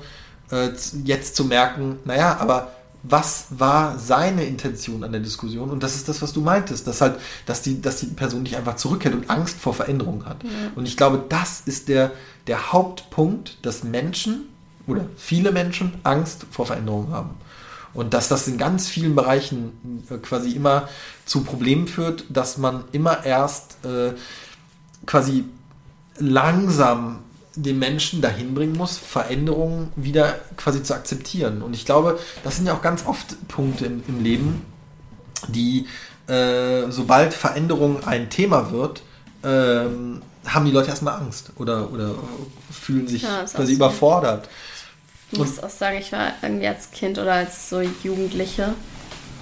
[0.51, 0.71] äh,
[1.05, 2.73] jetzt zu merken, naja, aber
[3.03, 5.71] was war seine Intention an der Diskussion?
[5.71, 8.57] Und das ist das, was du meintest, dass halt, dass die, dass die Person dich
[8.57, 10.45] einfach zurückhält und Angst vor Veränderung hat.
[10.75, 12.13] Und ich glaube, das ist der,
[12.47, 14.49] der Hauptpunkt, dass Menschen
[14.87, 17.31] oder viele Menschen Angst vor Veränderung haben.
[17.93, 20.89] Und dass das in ganz vielen Bereichen äh, quasi immer
[21.25, 24.13] zu Problemen führt, dass man immer erst äh,
[25.07, 25.45] quasi
[26.19, 27.21] langsam
[27.57, 31.63] den Menschen dahin bringen muss, Veränderungen wieder quasi zu akzeptieren.
[31.63, 34.65] Und ich glaube, das sind ja auch ganz oft Punkte im, im Leben,
[35.49, 35.87] die,
[36.29, 39.03] äh, sobald Veränderung ein Thema wird,
[39.43, 42.15] ähm, haben die Leute erstmal Angst oder, oder
[42.71, 43.77] fühlen sich Ja, quasi so.
[43.77, 44.49] überfordert.
[45.33, 48.75] Ich muss auch sagen, ich war irgendwie als Kind oder als so Jugendliche,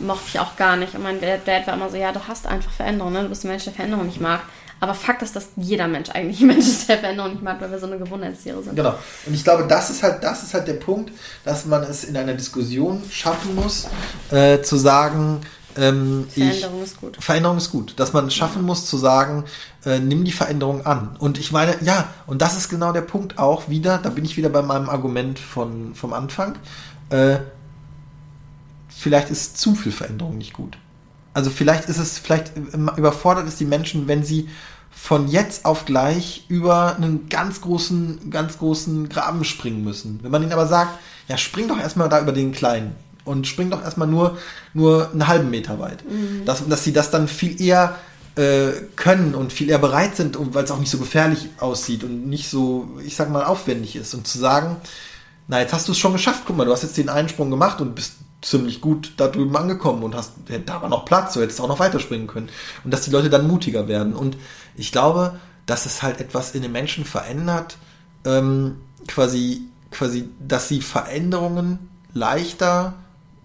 [0.01, 0.95] mochte ich auch gar nicht.
[0.95, 3.23] Und mein Dad, war immer so, ja, du hast einfach Veränderung, ne?
[3.23, 4.43] du bist ein Mensch, der Veränderung nicht mag.
[4.81, 7.71] Aber Fakt ist, dass jeder Mensch eigentlich ein Mensch ist, der Veränderung nicht mag, weil
[7.71, 8.77] wir so eine Gewohnheitstiere sind.
[8.77, 8.95] Genau.
[9.27, 11.13] Und ich glaube, das ist halt, das ist halt der Punkt,
[11.45, 13.89] dass man es in einer Diskussion schaffen muss,
[14.31, 15.41] äh, zu sagen,
[15.77, 17.17] ähm, Veränderung ich, ist gut.
[17.21, 17.95] Veränderung ist gut.
[17.99, 19.45] Dass man es schaffen muss zu sagen,
[19.85, 21.17] äh, nimm die Veränderung an.
[21.19, 24.37] Und ich meine, ja, und das ist genau der Punkt auch wieder, da bin ich
[24.37, 26.57] wieder bei meinem Argument von, vom Anfang.
[27.11, 27.39] Äh,
[28.89, 30.79] vielleicht ist zu viel Veränderung nicht gut.
[31.39, 34.49] Also vielleicht ist es, vielleicht überfordert es die Menschen, wenn sie
[34.91, 40.19] von jetzt auf gleich über einen ganz großen, ganz großen Graben springen müssen.
[40.21, 43.71] Wenn man ihnen aber sagt, ja, spring doch erstmal da über den kleinen und spring
[43.71, 44.37] doch erstmal nur,
[44.75, 46.03] nur einen halben Meter weit.
[46.45, 47.95] Dass, dass sie das dann viel eher
[48.35, 52.27] äh, können und viel eher bereit sind, weil es auch nicht so gefährlich aussieht und
[52.29, 54.13] nicht so, ich sag mal, aufwendig ist.
[54.13, 54.79] Und zu sagen,
[55.47, 57.81] na, jetzt hast du es schon geschafft, guck mal, du hast jetzt den Einsprung gemacht
[57.81, 60.35] und bist ziemlich gut da drüben angekommen und hast,
[60.67, 62.49] da war noch Platz, du hättest auch noch weiterspringen können.
[62.85, 64.15] Und dass die Leute dann mutiger werden.
[64.15, 64.37] Und
[64.77, 67.79] ich glaube, dass es halt etwas in den Menschen verändert,
[68.25, 68.77] ähm,
[69.07, 72.95] quasi, quasi, dass sie Veränderungen leichter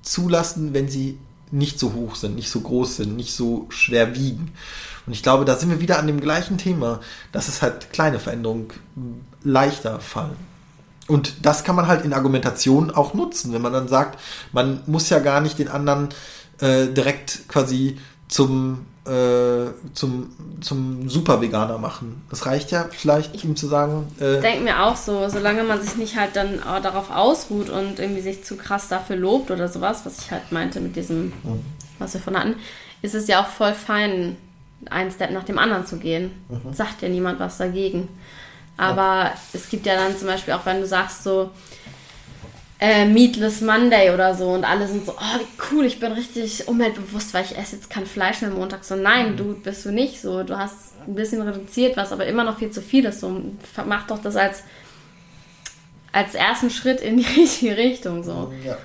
[0.03, 1.17] zulassen, wenn sie
[1.51, 4.51] nicht so hoch sind, nicht so groß sind, nicht so schwer wiegen.
[5.05, 6.99] Und ich glaube, da sind wir wieder an dem gleichen Thema,
[7.31, 8.67] dass es halt kleine Veränderungen
[9.43, 10.52] leichter fallen.
[11.07, 14.19] Und das kann man halt in Argumentation auch nutzen, wenn man dann sagt,
[14.53, 16.09] man muss ja gar nicht den anderen
[16.59, 17.97] äh, direkt quasi
[18.29, 20.31] zum, äh, zum,
[20.61, 22.23] zum Super-Veganer machen.
[22.29, 25.81] Das reicht ja vielleicht, ihm zu sagen, äh, Ich denke mir auch so, solange man
[25.81, 29.67] sich nicht halt dann auch darauf ausruht und irgendwie sich zu krass dafür lobt oder
[29.67, 31.33] sowas, was ich halt meinte mit diesem,
[31.99, 32.55] was wir von hatten,
[33.01, 34.37] ist es ja auch voll fein,
[34.89, 36.31] einen Step nach dem anderen zu gehen.
[36.71, 38.07] Sagt ja niemand was dagegen.
[38.78, 41.51] Aber es gibt ja dann zum Beispiel auch, wenn du sagst so,
[42.84, 46.67] äh, Meatless Monday oder so und alle sind so, oh, wie cool, ich bin richtig
[46.67, 48.84] umweltbewusst, weil ich esse jetzt kein Fleisch mehr Montag.
[48.84, 50.43] So, nein, du bist du nicht so.
[50.43, 53.21] Du hast ein bisschen reduziert, was aber immer noch viel zu viel ist.
[53.21, 53.41] So,
[53.86, 54.63] mach doch das als,
[56.11, 58.21] als ersten Schritt in die richtige Richtung.
[58.24, 58.51] So.
[58.65, 58.78] Ja.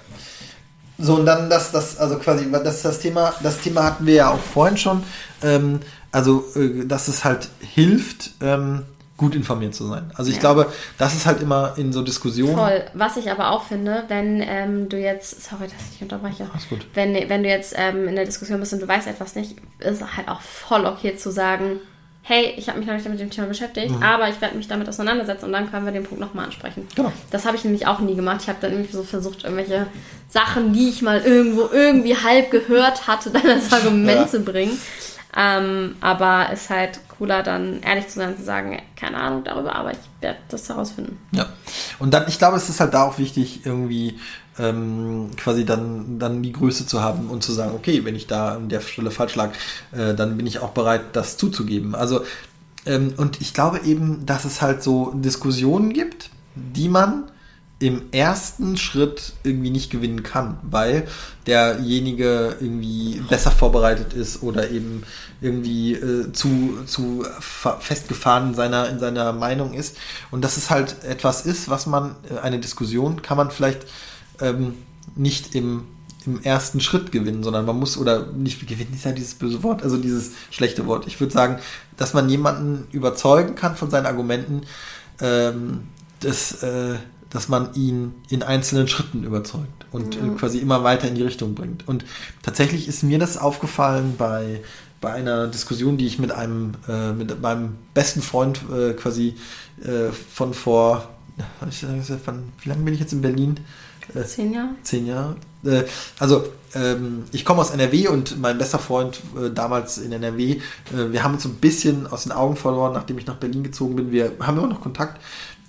[0.99, 4.31] So, und dann das, das, also quasi, das das Thema, das Thema hatten wir ja
[4.31, 5.03] auch vorhin schon.
[5.43, 5.81] Ähm,
[6.13, 8.85] also, äh, dass es halt hilft, ähm,
[9.19, 10.11] gut informiert zu sein.
[10.15, 10.41] Also ich Ja.
[10.41, 12.55] glaube, das ist halt immer in so Diskussionen.
[12.57, 12.83] Voll.
[12.95, 16.87] Was ich aber auch finde, wenn ähm, du jetzt, sorry, dass ich unterbreche, Alles gut.
[16.95, 20.01] wenn, wenn du jetzt ähm, in der Diskussion bist und du weißt etwas nicht, ist
[20.01, 21.81] es halt auch voll okay zu sagen,
[22.23, 24.87] hey, ich habe mich noch nicht mit dem Thema beschäftigt, aber ich werde mich damit
[24.89, 26.87] auseinandersetzen und dann können wir den Punkt nochmal ansprechen.
[26.95, 27.11] Genau.
[27.31, 28.41] Das habe ich nämlich auch nie gemacht.
[28.43, 29.87] Ich habe dann irgendwie so versucht, irgendwelche
[30.29, 34.27] Sachen, die ich mal irgendwo irgendwie halb gehört hatte, dann als Argument Ja.
[34.29, 34.79] zu bringen.
[35.37, 39.93] Ähm, aber ist halt cooler, dann ehrlich zu sein zu sagen, keine Ahnung darüber, aber
[39.93, 41.19] ich werde das herausfinden.
[41.33, 41.47] Ja.
[41.99, 44.19] Und dann, ich glaube, es ist halt da auch wichtig, irgendwie
[44.59, 48.57] ähm, quasi dann, dann die Größe zu haben und zu sagen, okay, wenn ich da
[48.57, 49.51] an der Stelle falsch lag,
[49.93, 51.95] äh, dann bin ich auch bereit, das zuzugeben.
[51.95, 52.25] Also,
[52.87, 57.31] ähm, und ich glaube eben, dass es halt so Diskussionen gibt, die man
[57.81, 61.07] im ersten Schritt irgendwie nicht gewinnen kann, weil
[61.47, 65.05] derjenige irgendwie besser vorbereitet ist oder eben
[65.41, 69.97] irgendwie äh, zu, zu fa- festgefahren in seiner, in seiner Meinung ist.
[70.33, 73.87] Und dass es halt etwas ist, was man, äh, eine Diskussion kann man vielleicht
[74.41, 74.75] ähm,
[75.15, 75.85] nicht im,
[76.27, 79.85] im ersten Schritt gewinnen, sondern man muss, oder nicht gewinnen ist ja dieses böse Wort,
[79.85, 81.07] also dieses schlechte Wort.
[81.07, 81.61] Ich würde sagen,
[81.97, 84.63] dass man jemanden überzeugen kann von seinen Argumenten,
[85.21, 85.83] ähm,
[86.19, 86.97] dass, äh,
[87.31, 91.55] dass man ihn in einzelnen Schritten überzeugt und äh, quasi immer weiter in die Richtung
[91.55, 91.87] bringt.
[91.87, 92.05] Und
[92.43, 94.61] tatsächlich ist mir das aufgefallen bei,
[95.01, 99.37] bei einer Diskussion, die ich mit einem, äh, mit meinem besten Freund äh, quasi
[99.83, 101.09] äh, von vor,
[101.69, 103.61] ich sagen, von, wie lange bin ich jetzt in Berlin?
[104.15, 104.71] Äh, Zehn Jahre?
[104.83, 105.37] zehn Jahre.
[105.65, 105.85] Äh,
[106.19, 110.61] also, ähm, ich komme aus NRW und mein bester Freund äh, damals in NRW, äh,
[111.13, 113.97] wir haben uns so ein bisschen aus den Augen verloren, nachdem ich nach Berlin gezogen
[113.97, 114.13] bin.
[114.13, 115.21] Wir haben immer noch Kontakt.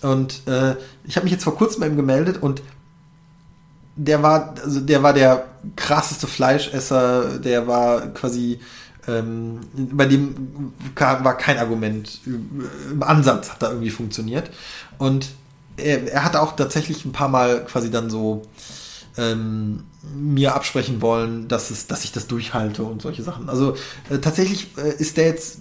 [0.01, 2.61] Und äh, ich habe mich jetzt vor kurzem bei ihm gemeldet und
[3.95, 5.45] der war, also der war der
[5.75, 8.59] krasseste Fleischesser, der war quasi,
[9.07, 12.21] ähm, bei dem war kein Argument.
[12.25, 14.51] Im Ansatz hat er irgendwie funktioniert.
[14.97, 15.29] Und
[15.75, 18.43] er, er hat auch tatsächlich ein paar Mal quasi dann so
[19.17, 19.83] ähm,
[20.15, 23.49] mir absprechen wollen, dass, es, dass ich das durchhalte und solche Sachen.
[23.49, 23.75] Also
[24.09, 25.59] äh, tatsächlich äh, ist der jetzt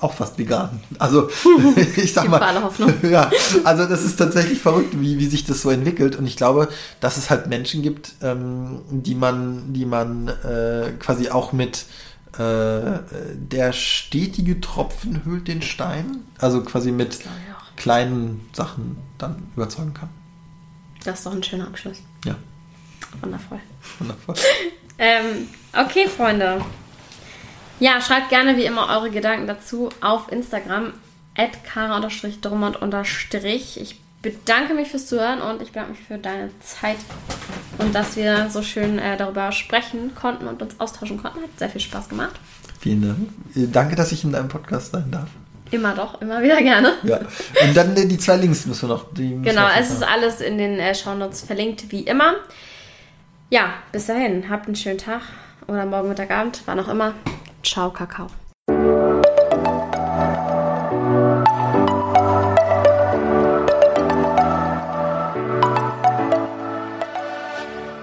[0.00, 0.80] auch fast vegan.
[0.98, 1.28] Also
[1.96, 2.40] ich sag mal,
[3.02, 3.30] ja,
[3.64, 6.16] also das ist tatsächlich verrückt, wie, wie sich das so entwickelt.
[6.16, 6.68] Und ich glaube,
[7.00, 11.86] dass es halt Menschen gibt, ähm, die man, die man äh, quasi auch mit
[12.38, 12.98] äh,
[13.34, 17.20] der stetige Tropfen hüllt den Stein, also quasi mit
[17.76, 20.08] kleinen Sachen dann überzeugen kann.
[21.04, 21.98] Das ist doch ein schöner Abschluss.
[22.24, 22.34] Ja,
[23.20, 23.60] Wundervoll.
[23.98, 24.34] wundervoll.
[25.00, 25.48] Ähm,
[25.80, 26.60] okay, Freunde.
[27.78, 30.92] Ja, schreibt gerne wie immer eure Gedanken dazu auf Instagram
[31.72, 32.78] kara-drummond
[33.76, 36.96] Ich bedanke mich fürs Zuhören und ich bedanke mich für deine Zeit
[37.78, 41.42] und dass wir so schön äh, darüber sprechen konnten und uns austauschen konnten.
[41.42, 42.34] Hat sehr viel Spaß gemacht.
[42.80, 43.18] Vielen Dank.
[43.54, 45.28] Äh, Danke, dass ich in deinem Podcast sein darf.
[45.70, 46.94] Immer doch, immer wieder gerne.
[47.04, 47.20] Ja.
[47.62, 49.06] Und dann äh, die zwei Links müssen wir noch.
[49.14, 52.34] Genau, es ist alles in den äh, Shownotes verlinkt, wie immer.
[53.50, 55.22] Ja, bis dahin, habt einen schönen Tag
[55.66, 57.14] oder morgen Mittag, Abend, wann auch immer.
[57.62, 58.26] Ciao, Kakao.